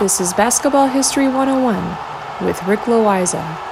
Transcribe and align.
This 0.00 0.18
is 0.18 0.32
Basketball 0.32 0.86
History 0.86 1.28
101 1.28 1.76
with 2.46 2.62
Rick 2.62 2.80
Loayza. 2.88 3.69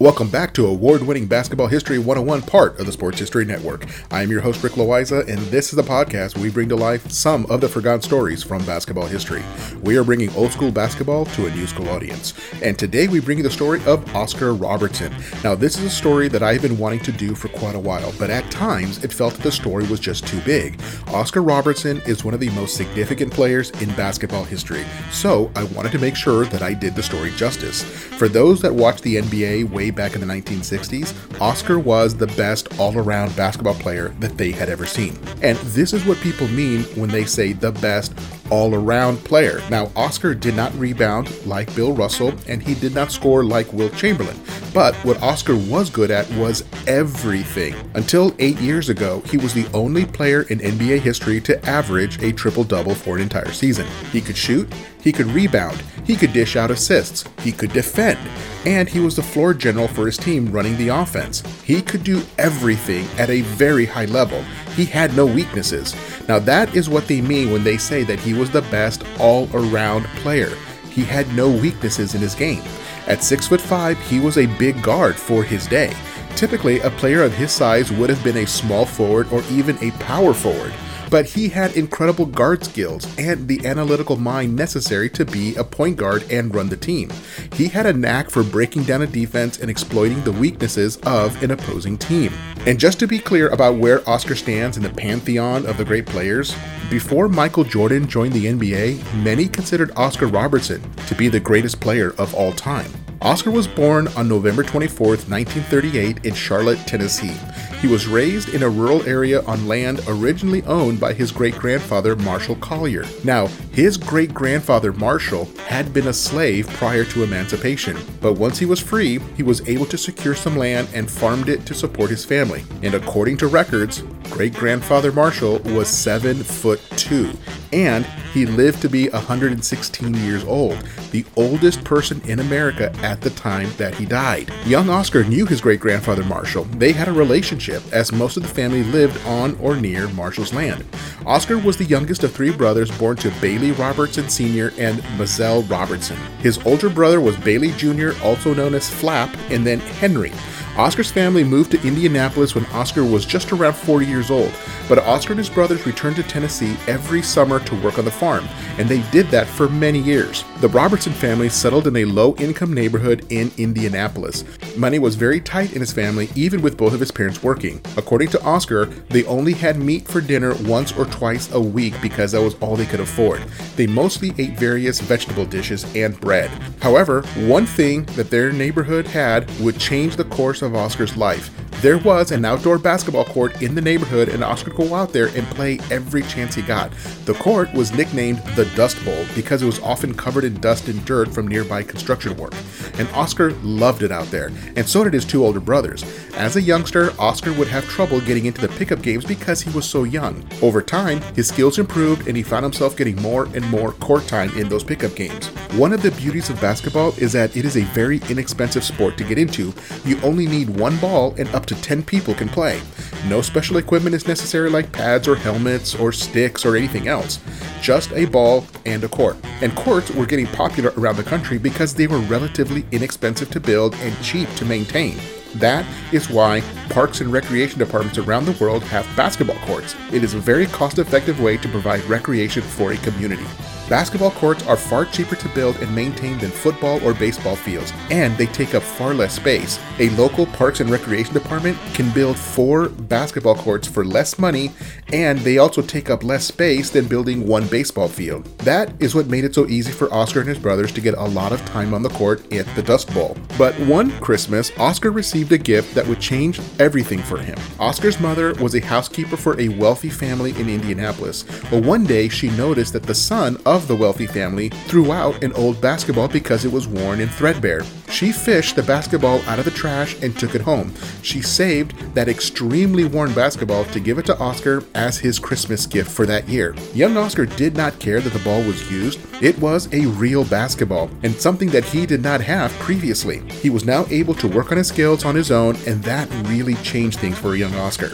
Welcome 0.00 0.30
back 0.30 0.54
to 0.54 0.64
award 0.64 1.02
winning 1.02 1.26
Basketball 1.26 1.66
History 1.66 1.98
101 1.98 2.42
part 2.42 2.78
of 2.78 2.86
the 2.86 2.92
Sports 2.92 3.18
History 3.18 3.44
Network. 3.44 3.84
I 4.12 4.22
am 4.22 4.30
your 4.30 4.40
host, 4.40 4.62
Rick 4.62 4.74
Loayza, 4.74 5.26
and 5.26 5.40
this 5.48 5.70
is 5.70 5.76
the 5.76 5.82
podcast 5.82 6.36
where 6.36 6.44
we 6.44 6.50
bring 6.50 6.68
to 6.68 6.76
life 6.76 7.10
some 7.10 7.46
of 7.46 7.60
the 7.60 7.68
forgotten 7.68 8.02
stories 8.02 8.44
from 8.44 8.64
basketball 8.64 9.08
history. 9.08 9.42
We 9.82 9.96
are 9.96 10.04
bringing 10.04 10.32
old 10.36 10.52
school 10.52 10.70
basketball 10.70 11.24
to 11.26 11.46
a 11.46 11.50
new 11.50 11.66
school 11.66 11.88
audience. 11.88 12.32
And 12.62 12.78
today 12.78 13.08
we 13.08 13.18
bring 13.18 13.38
you 13.38 13.42
the 13.42 13.50
story 13.50 13.84
of 13.86 14.14
Oscar 14.14 14.54
Robertson. 14.54 15.12
Now, 15.42 15.56
this 15.56 15.76
is 15.76 15.86
a 15.86 15.90
story 15.90 16.28
that 16.28 16.44
I've 16.44 16.62
been 16.62 16.78
wanting 16.78 17.00
to 17.00 17.10
do 17.10 17.34
for 17.34 17.48
quite 17.48 17.74
a 17.74 17.80
while, 17.80 18.14
but 18.20 18.30
at 18.30 18.48
times 18.52 19.02
it 19.02 19.12
felt 19.12 19.34
that 19.34 19.42
the 19.42 19.50
story 19.50 19.84
was 19.88 19.98
just 19.98 20.28
too 20.28 20.40
big. 20.42 20.80
Oscar 21.08 21.42
Robertson 21.42 22.00
is 22.06 22.24
one 22.24 22.34
of 22.34 22.40
the 22.40 22.50
most 22.50 22.76
significant 22.76 23.32
players 23.32 23.70
in 23.82 23.92
basketball 23.96 24.44
history, 24.44 24.86
so 25.10 25.50
I 25.56 25.64
wanted 25.64 25.90
to 25.90 25.98
make 25.98 26.14
sure 26.14 26.44
that 26.44 26.62
I 26.62 26.72
did 26.72 26.94
the 26.94 27.02
story 27.02 27.32
justice. 27.32 27.82
For 27.82 28.28
those 28.28 28.62
that 28.62 28.72
watch 28.72 29.00
the 29.00 29.16
NBA 29.16 29.68
way 29.70 29.87
back 29.90 30.14
in 30.14 30.20
the 30.20 30.26
1960s, 30.26 31.40
Oscar 31.40 31.78
was 31.78 32.16
the 32.16 32.26
best 32.28 32.78
all 32.78 32.96
around 32.96 33.34
basketball 33.36 33.74
player 33.74 34.08
that 34.20 34.36
they 34.36 34.50
had 34.50 34.68
ever 34.68 34.86
seen. 34.86 35.18
And 35.42 35.58
this 35.58 35.92
is 35.92 36.04
what 36.04 36.18
people 36.18 36.48
mean 36.48 36.82
when 36.94 37.10
they 37.10 37.24
say 37.24 37.52
the 37.52 37.72
best 37.72 38.12
all 38.50 38.74
around 38.74 39.18
player. 39.24 39.62
Now, 39.70 39.90
Oscar 39.96 40.34
did 40.34 40.56
not 40.56 40.74
rebound 40.78 41.46
like 41.46 41.74
Bill 41.74 41.92
Russell, 41.92 42.34
and 42.46 42.62
he 42.62 42.74
did 42.74 42.94
not 42.94 43.12
score 43.12 43.44
like 43.44 43.72
Wilt 43.72 43.94
Chamberlain. 43.94 44.38
But 44.74 44.94
what 44.96 45.20
Oscar 45.22 45.56
was 45.56 45.90
good 45.90 46.10
at 46.10 46.30
was 46.32 46.64
everything. 46.86 47.74
Until 47.94 48.34
eight 48.38 48.58
years 48.58 48.88
ago, 48.88 49.20
he 49.26 49.36
was 49.36 49.54
the 49.54 49.66
only 49.72 50.04
player 50.04 50.42
in 50.42 50.58
NBA 50.58 51.00
history 51.00 51.40
to 51.42 51.64
average 51.68 52.22
a 52.22 52.32
triple 52.32 52.64
double 52.64 52.94
for 52.94 53.16
an 53.16 53.22
entire 53.22 53.52
season. 53.52 53.86
He 54.12 54.20
could 54.20 54.36
shoot, 54.36 54.72
he 55.02 55.12
could 55.12 55.26
rebound, 55.26 55.82
he 56.04 56.16
could 56.16 56.32
dish 56.32 56.56
out 56.56 56.70
assists, 56.70 57.24
he 57.40 57.52
could 57.52 57.72
defend, 57.72 58.18
and 58.66 58.88
he 58.88 59.00
was 59.00 59.16
the 59.16 59.22
floor 59.22 59.54
general 59.54 59.88
for 59.88 60.06
his 60.06 60.16
team 60.16 60.50
running 60.50 60.76
the 60.76 60.88
offense. 60.88 61.42
He 61.64 61.80
could 61.80 62.04
do 62.04 62.22
everything 62.36 63.06
at 63.18 63.30
a 63.30 63.42
very 63.42 63.86
high 63.86 64.06
level. 64.06 64.42
He 64.74 64.84
had 64.84 65.16
no 65.16 65.26
weaknesses. 65.26 65.94
Now, 66.28 66.38
that 66.40 66.74
is 66.76 66.90
what 66.90 67.08
they 67.08 67.22
mean 67.22 67.50
when 67.50 67.64
they 67.64 67.78
say 67.78 68.04
that 68.04 68.20
he 68.20 68.34
was 68.34 68.50
the 68.50 68.62
best 68.62 69.02
all 69.18 69.48
around 69.54 70.04
player. 70.22 70.54
He 70.90 71.02
had 71.02 71.32
no 71.34 71.50
weaknesses 71.50 72.14
in 72.14 72.20
his 72.20 72.34
game. 72.34 72.62
At 73.06 73.24
6 73.24 73.48
foot 73.48 73.60
5, 73.60 73.98
he 74.02 74.20
was 74.20 74.36
a 74.36 74.46
big 74.58 74.82
guard 74.82 75.16
for 75.16 75.42
his 75.42 75.66
day. 75.66 75.94
Typically, 76.36 76.80
a 76.80 76.90
player 76.90 77.22
of 77.22 77.32
his 77.34 77.50
size 77.50 77.90
would 77.90 78.10
have 78.10 78.22
been 78.22 78.36
a 78.36 78.46
small 78.46 78.84
forward 78.84 79.32
or 79.32 79.42
even 79.50 79.82
a 79.82 79.90
power 79.92 80.34
forward 80.34 80.74
but 81.10 81.26
he 81.26 81.48
had 81.48 81.76
incredible 81.76 82.26
guard 82.26 82.64
skills 82.64 83.06
and 83.18 83.48
the 83.48 83.66
analytical 83.66 84.16
mind 84.16 84.54
necessary 84.54 85.08
to 85.10 85.24
be 85.24 85.54
a 85.56 85.64
point 85.64 85.96
guard 85.96 86.24
and 86.30 86.54
run 86.54 86.68
the 86.68 86.76
team. 86.76 87.10
He 87.54 87.68
had 87.68 87.86
a 87.86 87.92
knack 87.92 88.30
for 88.30 88.42
breaking 88.42 88.84
down 88.84 89.02
a 89.02 89.06
defense 89.06 89.58
and 89.58 89.70
exploiting 89.70 90.22
the 90.24 90.32
weaknesses 90.32 90.96
of 90.98 91.42
an 91.42 91.50
opposing 91.50 91.98
team. 91.98 92.32
And 92.66 92.78
just 92.78 92.98
to 93.00 93.06
be 93.06 93.18
clear 93.18 93.48
about 93.48 93.76
where 93.76 94.08
Oscar 94.08 94.34
stands 94.34 94.76
in 94.76 94.82
the 94.82 94.90
pantheon 94.90 95.66
of 95.66 95.76
the 95.76 95.84
great 95.84 96.06
players, 96.06 96.54
before 96.90 97.28
Michael 97.28 97.64
Jordan 97.64 98.08
joined 98.08 98.32
the 98.32 98.46
NBA, 98.46 99.22
many 99.22 99.46
considered 99.48 99.92
Oscar 99.96 100.26
Robertson 100.26 100.82
to 101.06 101.14
be 101.14 101.28
the 101.28 101.40
greatest 101.40 101.80
player 101.80 102.14
of 102.18 102.34
all 102.34 102.52
time. 102.52 102.90
Oscar 103.20 103.50
was 103.50 103.66
born 103.66 104.06
on 104.08 104.28
November 104.28 104.62
24, 104.62 105.08
1938, 105.08 106.24
in 106.24 106.34
Charlotte, 106.34 106.78
Tennessee. 106.86 107.36
He 107.80 107.86
was 107.86 108.08
raised 108.08 108.48
in 108.48 108.64
a 108.64 108.68
rural 108.68 109.06
area 109.06 109.40
on 109.44 109.68
land 109.68 110.00
originally 110.08 110.64
owned 110.64 110.98
by 110.98 111.12
his 111.12 111.30
great 111.30 111.54
grandfather, 111.54 112.16
Marshall 112.16 112.56
Collier. 112.56 113.04
Now, 113.22 113.46
his 113.72 113.96
great 113.96 114.34
grandfather, 114.34 114.92
Marshall, 114.92 115.48
had 115.68 115.94
been 115.94 116.08
a 116.08 116.12
slave 116.12 116.66
prior 116.70 117.04
to 117.04 117.22
emancipation, 117.22 117.96
but 118.20 118.32
once 118.32 118.58
he 118.58 118.66
was 118.66 118.80
free, 118.80 119.20
he 119.36 119.44
was 119.44 119.66
able 119.68 119.86
to 119.86 119.96
secure 119.96 120.34
some 120.34 120.56
land 120.56 120.88
and 120.92 121.08
farmed 121.08 121.48
it 121.48 121.64
to 121.66 121.74
support 121.74 122.10
his 122.10 122.24
family. 122.24 122.64
And 122.82 122.94
according 122.94 123.36
to 123.38 123.46
records, 123.46 124.02
great 124.24 124.54
grandfather 124.54 125.12
Marshall 125.12 125.58
was 125.60 125.88
7 125.88 126.36
foot 126.36 126.80
2 126.96 127.30
and 127.72 128.04
he 128.32 128.46
lived 128.46 128.80
to 128.82 128.88
be 128.88 129.08
116 129.08 130.14
years 130.14 130.44
old, 130.44 130.78
the 131.10 131.24
oldest 131.36 131.84
person 131.84 132.20
in 132.24 132.40
America 132.40 132.92
at 133.02 133.20
the 133.20 133.30
time 133.30 133.70
that 133.76 133.94
he 133.94 134.06
died. 134.06 134.52
Young 134.64 134.88
Oscar 134.88 135.24
knew 135.24 135.46
his 135.46 135.60
great 135.60 135.80
grandfather 135.80 136.24
Marshall. 136.24 136.64
They 136.64 136.92
had 136.92 137.08
a 137.08 137.12
relationship, 137.12 137.82
as 137.92 138.12
most 138.12 138.36
of 138.36 138.42
the 138.42 138.48
family 138.48 138.84
lived 138.84 139.24
on 139.26 139.56
or 139.60 139.76
near 139.76 140.08
Marshall's 140.08 140.54
land. 140.54 140.84
Oscar 141.26 141.58
was 141.58 141.76
the 141.76 141.84
youngest 141.84 142.24
of 142.24 142.32
three 142.32 142.50
brothers 142.50 142.96
born 142.98 143.16
to 143.18 143.30
Bailey 143.40 143.72
Robertson 143.72 144.28
Sr. 144.28 144.72
and 144.78 144.98
Mazzelle 145.18 145.68
Robertson. 145.68 146.16
His 146.38 146.58
older 146.66 146.88
brother 146.88 147.20
was 147.20 147.36
Bailey 147.36 147.72
Jr., 147.72 148.10
also 148.22 148.54
known 148.54 148.74
as 148.74 148.88
Flap, 148.88 149.34
and 149.50 149.66
then 149.66 149.80
Henry. 149.80 150.32
Oscar's 150.78 151.10
family 151.10 151.42
moved 151.42 151.72
to 151.72 151.82
Indianapolis 151.84 152.54
when 152.54 152.64
Oscar 152.66 153.04
was 153.04 153.26
just 153.26 153.50
around 153.50 153.74
40 153.74 154.06
years 154.06 154.30
old, 154.30 154.52
but 154.88 155.00
Oscar 155.00 155.32
and 155.32 155.38
his 155.38 155.50
brothers 155.50 155.84
returned 155.84 156.14
to 156.14 156.22
Tennessee 156.22 156.76
every 156.86 157.20
summer 157.20 157.58
to 157.58 157.74
work 157.82 157.98
on 157.98 158.04
the 158.04 158.12
farm, 158.12 158.46
and 158.78 158.88
they 158.88 159.02
did 159.10 159.26
that 159.26 159.48
for 159.48 159.68
many 159.68 159.98
years. 159.98 160.44
The 160.60 160.68
Robertson 160.68 161.12
family 161.12 161.48
settled 161.48 161.88
in 161.88 161.96
a 161.96 162.04
low 162.04 162.36
income 162.36 162.72
neighborhood 162.72 163.26
in 163.30 163.50
Indianapolis. 163.58 164.44
Money 164.76 165.00
was 165.00 165.16
very 165.16 165.40
tight 165.40 165.72
in 165.72 165.80
his 165.80 165.92
family, 165.92 166.28
even 166.36 166.62
with 166.62 166.76
both 166.76 166.94
of 166.94 167.00
his 167.00 167.10
parents 167.10 167.42
working. 167.42 167.80
According 167.96 168.28
to 168.28 168.42
Oscar, 168.44 168.86
they 169.08 169.24
only 169.24 169.54
had 169.54 169.78
meat 169.80 170.06
for 170.06 170.20
dinner 170.20 170.54
once 170.62 170.96
or 170.96 171.06
twice 171.06 171.52
a 171.52 171.60
week 171.60 172.00
because 172.00 172.30
that 172.30 172.40
was 172.40 172.54
all 172.60 172.76
they 172.76 172.86
could 172.86 173.00
afford. 173.00 173.42
They 173.74 173.88
mostly 173.88 174.32
ate 174.38 174.56
various 174.56 175.00
vegetable 175.00 175.44
dishes 175.44 175.84
and 175.96 176.20
bread. 176.20 176.50
However, 176.80 177.22
one 177.34 177.66
thing 177.66 178.04
that 178.14 178.30
their 178.30 178.52
neighborhood 178.52 179.08
had 179.08 179.50
would 179.58 179.80
change 179.80 180.14
the 180.14 180.24
course 180.24 180.62
of 180.62 180.67
of 180.68 180.76
Oscar's 180.76 181.16
life. 181.16 181.67
There 181.80 181.98
was 181.98 182.32
an 182.32 182.44
outdoor 182.44 182.76
basketball 182.76 183.24
court 183.24 183.62
in 183.62 183.76
the 183.76 183.80
neighborhood, 183.80 184.28
and 184.28 184.42
Oscar 184.42 184.70
could 184.70 184.88
go 184.88 184.96
out 184.96 185.12
there 185.12 185.28
and 185.28 185.46
play 185.46 185.78
every 185.92 186.22
chance 186.22 186.56
he 186.56 186.62
got. 186.62 186.90
The 187.24 187.34
court 187.34 187.72
was 187.72 187.92
nicknamed 187.92 188.38
the 188.56 188.64
Dust 188.74 189.02
Bowl 189.04 189.24
because 189.36 189.62
it 189.62 189.66
was 189.66 189.78
often 189.78 190.12
covered 190.12 190.42
in 190.42 190.54
dust 190.60 190.88
and 190.88 191.04
dirt 191.04 191.32
from 191.32 191.46
nearby 191.46 191.84
construction 191.84 192.36
work. 192.36 192.52
And 192.94 193.08
Oscar 193.10 193.52
loved 193.62 194.02
it 194.02 194.10
out 194.10 194.26
there, 194.32 194.50
and 194.74 194.88
so 194.88 195.04
did 195.04 195.12
his 195.12 195.24
two 195.24 195.44
older 195.44 195.60
brothers. 195.60 196.02
As 196.34 196.56
a 196.56 196.60
youngster, 196.60 197.12
Oscar 197.16 197.52
would 197.52 197.68
have 197.68 197.84
trouble 197.84 198.20
getting 198.20 198.46
into 198.46 198.60
the 198.60 198.74
pickup 198.76 199.00
games 199.00 199.24
because 199.24 199.60
he 199.60 199.70
was 199.70 199.88
so 199.88 200.02
young. 200.02 200.44
Over 200.60 200.82
time, 200.82 201.20
his 201.36 201.46
skills 201.46 201.78
improved, 201.78 202.26
and 202.26 202.36
he 202.36 202.42
found 202.42 202.64
himself 202.64 202.96
getting 202.96 203.14
more 203.22 203.44
and 203.54 203.64
more 203.70 203.92
court 203.92 204.26
time 204.26 204.50
in 204.58 204.68
those 204.68 204.82
pickup 204.82 205.14
games. 205.14 205.46
One 205.76 205.92
of 205.92 206.02
the 206.02 206.10
beauties 206.10 206.50
of 206.50 206.60
basketball 206.60 207.14
is 207.18 207.32
that 207.34 207.56
it 207.56 207.64
is 207.64 207.76
a 207.76 207.84
very 207.92 208.20
inexpensive 208.28 208.82
sport 208.82 209.16
to 209.18 209.22
get 209.22 209.38
into. 209.38 209.72
You 210.04 210.20
only 210.22 210.48
need 210.48 210.70
one 210.70 210.96
ball 210.96 211.36
and 211.38 211.48
up 211.50 211.67
to 211.68 211.74
10 211.76 212.02
people 212.02 212.34
can 212.34 212.48
play. 212.48 212.80
No 213.26 213.42
special 213.42 213.76
equipment 213.76 214.14
is 214.14 214.26
necessary 214.26 214.70
like 214.70 214.92
pads 214.92 215.28
or 215.28 215.36
helmets 215.36 215.94
or 215.94 216.12
sticks 216.12 216.64
or 216.64 216.76
anything 216.76 217.08
else. 217.08 217.38
Just 217.80 218.12
a 218.12 218.24
ball 218.24 218.66
and 218.86 219.04
a 219.04 219.08
court. 219.08 219.36
And 219.62 219.74
courts 219.76 220.10
were 220.10 220.26
getting 220.26 220.46
popular 220.46 220.92
around 220.96 221.16
the 221.16 221.22
country 221.22 221.58
because 221.58 221.94
they 221.94 222.06
were 222.06 222.18
relatively 222.18 222.84
inexpensive 222.92 223.50
to 223.50 223.60
build 223.60 223.94
and 223.96 224.20
cheap 224.22 224.48
to 224.56 224.64
maintain. 224.64 225.18
That 225.54 225.86
is 226.12 226.28
why 226.28 226.62
parks 226.90 227.20
and 227.20 227.32
recreation 227.32 227.78
departments 227.78 228.18
around 228.18 228.44
the 228.44 228.56
world 228.62 228.82
have 228.84 229.06
basketball 229.16 229.58
courts. 229.66 229.94
It 230.12 230.22
is 230.24 230.34
a 230.34 230.38
very 230.38 230.66
cost 230.66 230.98
effective 230.98 231.40
way 231.40 231.56
to 231.56 231.68
provide 231.68 232.04
recreation 232.04 232.62
for 232.62 232.92
a 232.92 232.96
community. 232.98 233.46
Basketball 233.88 234.32
courts 234.32 234.66
are 234.66 234.76
far 234.76 235.06
cheaper 235.06 235.34
to 235.34 235.48
build 235.50 235.76
and 235.76 235.94
maintain 235.94 236.36
than 236.38 236.50
football 236.50 237.02
or 237.02 237.14
baseball 237.14 237.56
fields, 237.56 237.90
and 238.10 238.36
they 238.36 238.44
take 238.44 238.74
up 238.74 238.82
far 238.82 239.14
less 239.14 239.34
space. 239.34 239.80
A 239.98 240.10
local 240.10 240.44
Parks 240.44 240.80
and 240.80 240.90
Recreation 240.90 241.32
department 241.32 241.78
can 241.94 242.10
build 242.10 242.36
four 242.36 242.90
basketball 242.90 243.54
courts 243.54 243.88
for 243.88 244.04
less 244.04 244.38
money, 244.38 244.72
and 245.10 245.38
they 245.38 245.56
also 245.56 245.80
take 245.80 246.10
up 246.10 246.22
less 246.22 246.44
space 246.44 246.90
than 246.90 247.08
building 247.08 247.46
one 247.46 247.66
baseball 247.66 248.08
field. 248.08 248.44
That 248.58 248.92
is 249.00 249.14
what 249.14 249.28
made 249.28 249.44
it 249.44 249.54
so 249.54 249.66
easy 249.66 249.90
for 249.90 250.12
Oscar 250.12 250.40
and 250.40 250.48
his 250.48 250.58
brothers 250.58 250.92
to 250.92 251.00
get 251.00 251.14
a 251.14 251.24
lot 251.24 251.52
of 251.52 251.64
time 251.64 251.94
on 251.94 252.02
the 252.02 252.10
court 252.10 252.52
at 252.52 252.66
the 252.76 252.82
Dust 252.82 253.12
Bowl. 253.14 253.38
But 253.56 253.74
one 253.80 254.10
Christmas, 254.20 254.70
Oscar 254.78 255.10
received 255.12 255.52
a 255.52 255.58
gift 255.58 255.94
that 255.94 256.06
would 256.06 256.20
change 256.20 256.60
everything 256.78 257.20
for 257.20 257.38
him. 257.38 257.58
Oscar's 257.80 258.20
mother 258.20 258.52
was 258.60 258.74
a 258.74 258.80
housekeeper 258.80 259.38
for 259.38 259.58
a 259.58 259.68
wealthy 259.68 260.10
family 260.10 260.50
in 260.60 260.68
Indianapolis, 260.68 261.44
but 261.70 261.82
one 261.82 262.04
day 262.04 262.28
she 262.28 262.50
noticed 262.50 262.92
that 262.92 263.04
the 263.04 263.14
son 263.14 263.56
of 263.64 263.77
the 263.86 263.94
wealthy 263.94 264.26
family 264.26 264.70
threw 264.88 265.12
out 265.12 265.44
an 265.44 265.52
old 265.52 265.80
basketball 265.80 266.28
because 266.28 266.64
it 266.64 266.72
was 266.72 266.88
worn 266.88 267.20
and 267.20 267.30
threadbare. 267.30 267.82
She 268.10 268.32
fished 268.32 268.74
the 268.74 268.82
basketball 268.82 269.40
out 269.42 269.58
of 269.58 269.64
the 269.64 269.70
trash 269.70 270.20
and 270.22 270.36
took 270.36 270.54
it 270.54 270.62
home. 270.62 270.94
She 271.22 271.42
saved 271.42 271.92
that 272.14 272.28
extremely 272.28 273.04
worn 273.04 273.34
basketball 273.34 273.84
to 273.86 274.00
give 274.00 274.18
it 274.18 274.26
to 274.26 274.38
Oscar 274.38 274.82
as 274.94 275.18
his 275.18 275.38
Christmas 275.38 275.86
gift 275.86 276.10
for 276.10 276.26
that 276.26 276.48
year. 276.48 276.74
Young 276.94 277.16
Oscar 277.16 277.46
did 277.46 277.76
not 277.76 277.98
care 277.98 278.20
that 278.20 278.32
the 278.32 278.38
ball 278.40 278.62
was 278.62 278.90
used. 278.90 279.20
It 279.42 279.58
was 279.58 279.92
a 279.92 280.06
real 280.06 280.44
basketball 280.44 281.10
and 281.22 281.34
something 281.34 281.68
that 281.70 281.84
he 281.84 282.06
did 282.06 282.22
not 282.22 282.40
have 282.40 282.72
previously. 282.80 283.40
He 283.50 283.70
was 283.70 283.84
now 283.84 284.06
able 284.10 284.34
to 284.34 284.48
work 284.48 284.72
on 284.72 284.78
his 284.78 284.88
skills 284.88 285.24
on 285.24 285.34
his 285.34 285.50
own, 285.50 285.76
and 285.86 286.02
that 286.04 286.28
really 286.48 286.74
changed 286.76 287.20
things 287.20 287.38
for 287.38 287.54
young 287.54 287.74
Oscar. 287.74 288.12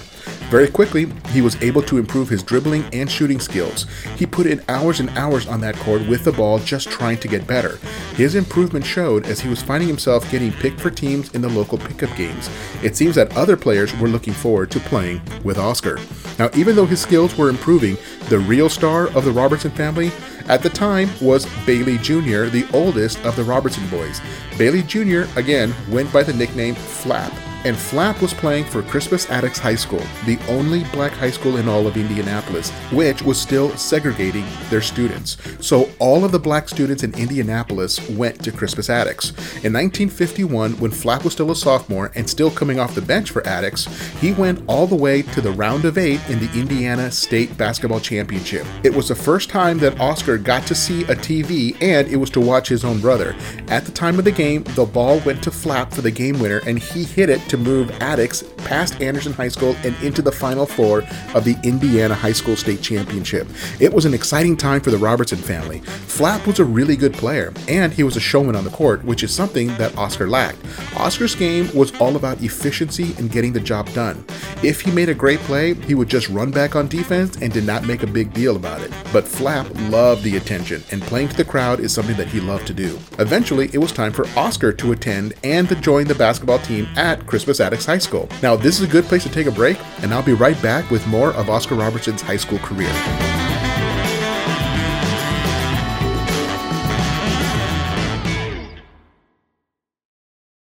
Very 0.54 0.68
quickly, 0.68 1.06
he 1.30 1.42
was 1.42 1.60
able 1.64 1.82
to 1.82 1.98
improve 1.98 2.28
his 2.28 2.40
dribbling 2.40 2.84
and 2.92 3.10
shooting 3.10 3.40
skills. 3.40 3.86
He 4.14 4.24
put 4.24 4.46
in 4.46 4.62
hours 4.68 5.00
and 5.00 5.10
hours 5.18 5.48
on 5.48 5.60
that 5.62 5.74
court 5.74 6.06
with 6.06 6.22
the 6.22 6.30
ball 6.30 6.60
just 6.60 6.88
trying 6.88 7.18
to 7.18 7.26
get 7.26 7.48
better. 7.48 7.80
His 8.14 8.36
improvement 8.36 8.86
showed 8.86 9.26
as 9.26 9.40
he 9.40 9.48
was 9.48 9.60
finding 9.60 9.88
himself 9.88 10.30
getting 10.30 10.52
picked 10.52 10.80
for 10.80 10.92
teams 10.92 11.34
in 11.34 11.42
the 11.42 11.48
local 11.48 11.76
pickup 11.76 12.16
games. 12.16 12.48
It 12.84 12.94
seems 12.94 13.16
that 13.16 13.36
other 13.36 13.56
players 13.56 13.92
were 13.98 14.06
looking 14.06 14.32
forward 14.32 14.70
to 14.70 14.78
playing 14.78 15.20
with 15.42 15.58
Oscar. 15.58 15.98
Now, 16.38 16.50
even 16.54 16.76
though 16.76 16.86
his 16.86 17.00
skills 17.00 17.36
were 17.36 17.48
improving, 17.48 17.96
the 18.28 18.38
real 18.38 18.68
star 18.68 19.08
of 19.08 19.24
the 19.24 19.32
Robertson 19.32 19.72
family 19.72 20.12
at 20.46 20.62
the 20.62 20.70
time 20.70 21.10
was 21.20 21.48
Bailey 21.66 21.98
Jr., 21.98 22.44
the 22.44 22.68
oldest 22.72 23.18
of 23.24 23.34
the 23.34 23.42
Robertson 23.42 23.88
boys. 23.88 24.20
Bailey 24.56 24.84
Jr., 24.84 25.22
again, 25.36 25.74
went 25.90 26.12
by 26.12 26.22
the 26.22 26.32
nickname 26.32 26.76
Flap 26.76 27.32
and 27.64 27.76
Flap 27.76 28.20
was 28.20 28.34
playing 28.34 28.64
for 28.64 28.82
Crispus 28.82 29.26
Attucks 29.26 29.58
High 29.58 29.74
School, 29.74 30.02
the 30.26 30.38
only 30.48 30.84
black 30.92 31.12
high 31.12 31.30
school 31.30 31.56
in 31.56 31.68
all 31.68 31.86
of 31.86 31.96
Indianapolis, 31.96 32.70
which 32.92 33.22
was 33.22 33.40
still 33.40 33.74
segregating 33.76 34.44
their 34.68 34.82
students. 34.82 35.38
So 35.60 35.88
all 35.98 36.24
of 36.24 36.32
the 36.32 36.38
black 36.38 36.68
students 36.68 37.02
in 37.02 37.14
Indianapolis 37.14 38.06
went 38.10 38.42
to 38.44 38.52
Crispus 38.52 38.88
Attucks. 38.88 39.30
In 39.64 39.72
1951, 39.72 40.72
when 40.78 40.90
Flap 40.90 41.24
was 41.24 41.32
still 41.32 41.50
a 41.50 41.56
sophomore 41.56 42.12
and 42.14 42.28
still 42.28 42.50
coming 42.50 42.78
off 42.78 42.94
the 42.94 43.02
bench 43.02 43.30
for 43.30 43.42
Attucks, 43.46 43.86
he 44.20 44.32
went 44.32 44.62
all 44.68 44.86
the 44.86 44.94
way 44.94 45.22
to 45.22 45.40
the 45.40 45.52
round 45.52 45.84
of 45.84 45.96
eight 45.96 46.20
in 46.28 46.38
the 46.40 46.52
Indiana 46.58 47.10
State 47.10 47.56
Basketball 47.56 48.00
Championship. 48.00 48.66
It 48.82 48.94
was 48.94 49.08
the 49.08 49.14
first 49.14 49.48
time 49.48 49.78
that 49.78 49.98
Oscar 50.00 50.36
got 50.36 50.66
to 50.66 50.74
see 50.74 51.02
a 51.04 51.14
TV, 51.14 51.76
and 51.80 52.06
it 52.08 52.16
was 52.16 52.30
to 52.30 52.40
watch 52.40 52.68
his 52.68 52.84
own 52.84 53.00
brother. 53.00 53.34
At 53.68 53.86
the 53.86 53.92
time 53.92 54.18
of 54.18 54.24
the 54.24 54.32
game, 54.32 54.64
the 54.74 54.84
ball 54.84 55.20
went 55.20 55.42
to 55.44 55.50
Flap 55.50 55.92
for 55.92 56.02
the 56.02 56.10
game 56.10 56.38
winner, 56.38 56.60
and 56.66 56.78
he 56.78 57.04
hit 57.04 57.30
it 57.30 57.40
to 57.48 57.53
move 57.56 57.90
Attucks 58.00 58.42
past 58.64 59.00
Anderson 59.00 59.32
High 59.32 59.48
School 59.48 59.76
and 59.84 59.94
into 60.02 60.22
the 60.22 60.32
Final 60.32 60.66
Four 60.66 61.02
of 61.34 61.44
the 61.44 61.56
Indiana 61.62 62.14
High 62.14 62.32
School 62.32 62.56
State 62.56 62.82
Championship. 62.82 63.46
It 63.80 63.92
was 63.92 64.04
an 64.04 64.14
exciting 64.14 64.56
time 64.56 64.80
for 64.80 64.90
the 64.90 64.98
Robertson 64.98 65.38
family. 65.38 65.80
Flap 65.80 66.46
was 66.46 66.58
a 66.58 66.64
really 66.64 66.96
good 66.96 67.14
player, 67.14 67.52
and 67.68 67.92
he 67.92 68.02
was 68.02 68.16
a 68.16 68.20
showman 68.20 68.56
on 68.56 68.64
the 68.64 68.70
court, 68.70 69.04
which 69.04 69.22
is 69.22 69.34
something 69.34 69.68
that 69.76 69.96
Oscar 69.96 70.28
lacked. 70.28 70.58
Oscar's 70.96 71.34
game 71.34 71.68
was 71.74 71.98
all 72.00 72.16
about 72.16 72.42
efficiency 72.42 73.14
and 73.18 73.30
getting 73.30 73.52
the 73.52 73.60
job 73.60 73.88
done. 73.92 74.24
If 74.62 74.80
he 74.80 74.90
made 74.90 75.08
a 75.08 75.14
great 75.14 75.40
play, 75.40 75.74
he 75.74 75.94
would 75.94 76.08
just 76.08 76.28
run 76.28 76.50
back 76.50 76.76
on 76.76 76.88
defense 76.88 77.36
and 77.36 77.52
did 77.52 77.64
not 77.64 77.86
make 77.86 78.02
a 78.02 78.06
big 78.06 78.32
deal 78.32 78.56
about 78.56 78.80
it. 78.80 78.92
But 79.12 79.26
Flap 79.28 79.66
loved 79.90 80.22
the 80.22 80.36
attention, 80.36 80.82
and 80.90 81.02
playing 81.02 81.28
to 81.28 81.36
the 81.36 81.44
crowd 81.44 81.80
is 81.80 81.92
something 81.92 82.16
that 82.16 82.28
he 82.28 82.40
loved 82.40 82.66
to 82.68 82.74
do. 82.74 82.98
Eventually, 83.18 83.70
it 83.72 83.78
was 83.78 83.92
time 83.92 84.12
for 84.12 84.26
Oscar 84.36 84.72
to 84.72 84.92
attend 84.92 85.34
and 85.42 85.68
to 85.68 85.74
join 85.76 86.06
the 86.06 86.14
basketball 86.14 86.58
team 86.60 86.86
at 86.96 87.26
Crispus 87.44 87.66
Attucks 87.66 87.84
High 87.84 87.98
School. 87.98 88.26
Now, 88.42 88.56
this 88.56 88.80
is 88.80 88.88
a 88.88 88.90
good 88.90 89.04
place 89.04 89.22
to 89.24 89.28
take 89.28 89.46
a 89.46 89.52
break, 89.52 89.78
and 90.02 90.14
I'll 90.14 90.22
be 90.22 90.32
right 90.32 90.60
back 90.62 90.90
with 90.90 91.06
more 91.06 91.34
of 91.34 91.50
Oscar 91.50 91.74
Robertson's 91.74 92.22
high 92.22 92.38
school 92.38 92.58
career. 92.58 92.88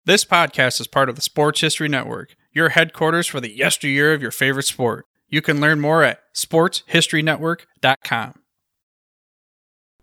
This 0.04 0.24
podcast 0.24 0.80
is 0.80 0.86
part 0.86 1.08
of 1.08 1.16
the 1.16 1.22
Sports 1.22 1.60
History 1.60 1.88
Network, 1.88 2.36
your 2.52 2.68
headquarters 2.70 3.26
for 3.26 3.40
the 3.40 3.54
yesteryear 3.54 4.14
of 4.14 4.22
your 4.22 4.30
favorite 4.30 4.62
sport. 4.62 5.04
You 5.28 5.42
can 5.42 5.60
learn 5.60 5.80
more 5.80 6.02
at 6.02 6.20
sportshistorynetwork.com. 6.34 8.34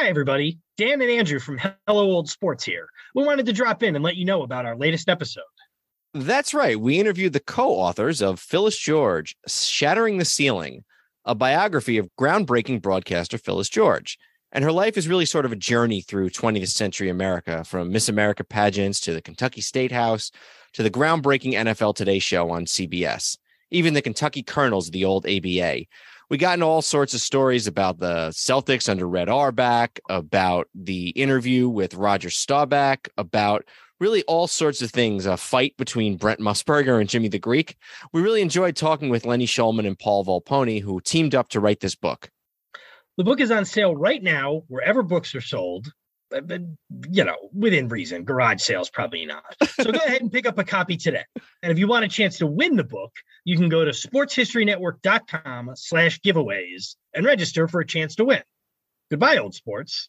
Hi, 0.00 0.08
everybody. 0.08 0.58
Dan 0.78 1.02
and 1.02 1.10
Andrew 1.10 1.38
from 1.38 1.60
Hello 1.86 2.04
Old 2.04 2.26
Sports 2.30 2.64
here. 2.64 2.88
We 3.14 3.22
wanted 3.22 3.44
to 3.44 3.52
drop 3.52 3.82
in 3.82 3.94
and 3.94 4.02
let 4.02 4.16
you 4.16 4.24
know 4.24 4.40
about 4.40 4.64
our 4.64 4.74
latest 4.74 5.10
episode. 5.10 5.42
That's 6.14 6.54
right. 6.54 6.80
We 6.80 6.98
interviewed 6.98 7.34
the 7.34 7.40
co 7.40 7.72
authors 7.72 8.22
of 8.22 8.40
Phyllis 8.40 8.78
George, 8.78 9.36
Shattering 9.46 10.16
the 10.16 10.24
Ceiling, 10.24 10.84
a 11.26 11.34
biography 11.34 11.98
of 11.98 12.08
groundbreaking 12.18 12.80
broadcaster 12.80 13.36
Phyllis 13.36 13.68
George. 13.68 14.16
And 14.52 14.64
her 14.64 14.72
life 14.72 14.96
is 14.96 15.06
really 15.06 15.26
sort 15.26 15.44
of 15.44 15.52
a 15.52 15.56
journey 15.56 16.00
through 16.00 16.30
20th 16.30 16.68
century 16.68 17.10
America, 17.10 17.62
from 17.62 17.92
Miss 17.92 18.08
America 18.08 18.42
pageants 18.42 19.00
to 19.00 19.12
the 19.12 19.20
Kentucky 19.20 19.60
State 19.60 19.92
House 19.92 20.30
to 20.72 20.82
the 20.82 20.90
groundbreaking 20.90 21.52
NFL 21.52 21.94
Today 21.94 22.20
show 22.20 22.48
on 22.48 22.64
CBS, 22.64 23.36
even 23.70 23.92
the 23.92 24.00
Kentucky 24.00 24.42
Colonels 24.42 24.88
of 24.88 24.92
the 24.92 25.04
old 25.04 25.26
ABA 25.26 25.84
we 26.30 26.38
got 26.38 26.54
into 26.54 26.66
all 26.66 26.80
sorts 26.80 27.12
of 27.12 27.20
stories 27.20 27.66
about 27.66 27.98
the 27.98 28.28
Celtics 28.28 28.88
under 28.88 29.06
Red 29.06 29.28
Auerbach, 29.28 29.98
about 30.08 30.68
the 30.74 31.08
interview 31.10 31.68
with 31.68 31.94
Roger 31.94 32.30
Staubach, 32.30 33.08
about 33.18 33.64
really 33.98 34.22
all 34.22 34.46
sorts 34.46 34.80
of 34.80 34.92
things. 34.92 35.26
A 35.26 35.36
fight 35.36 35.76
between 35.76 36.16
Brent 36.16 36.38
Musburger 36.38 37.00
and 37.00 37.08
Jimmy 37.08 37.28
the 37.28 37.40
Greek. 37.40 37.76
We 38.12 38.22
really 38.22 38.42
enjoyed 38.42 38.76
talking 38.76 39.08
with 39.08 39.26
Lenny 39.26 39.46
Shulman 39.46 39.86
and 39.86 39.98
Paul 39.98 40.24
Volpone, 40.24 40.80
who 40.80 41.00
teamed 41.00 41.34
up 41.34 41.48
to 41.48 41.60
write 41.60 41.80
this 41.80 41.96
book. 41.96 42.30
The 43.16 43.24
book 43.24 43.40
is 43.40 43.50
on 43.50 43.64
sale 43.64 43.94
right 43.94 44.22
now 44.22 44.62
wherever 44.68 45.02
books 45.02 45.34
are 45.34 45.40
sold 45.40 45.92
you 47.10 47.24
know, 47.24 47.36
within 47.52 47.88
reason. 47.88 48.24
Garage 48.24 48.62
sales, 48.62 48.90
probably 48.90 49.26
not. 49.26 49.44
So 49.80 49.90
go 49.90 49.98
ahead 50.06 50.22
and 50.22 50.32
pick 50.32 50.46
up 50.46 50.58
a 50.58 50.64
copy 50.64 50.96
today. 50.96 51.24
And 51.62 51.72
if 51.72 51.78
you 51.78 51.88
want 51.88 52.04
a 52.04 52.08
chance 52.08 52.38
to 52.38 52.46
win 52.46 52.76
the 52.76 52.84
book, 52.84 53.12
you 53.44 53.56
can 53.56 53.68
go 53.68 53.84
to 53.84 53.90
sportshistorynetwork.com 53.90 55.72
slash 55.74 56.20
giveaways 56.20 56.96
and 57.14 57.24
register 57.24 57.68
for 57.68 57.80
a 57.80 57.86
chance 57.86 58.16
to 58.16 58.24
win. 58.24 58.42
Goodbye, 59.10 59.38
old 59.38 59.54
sports. 59.54 60.08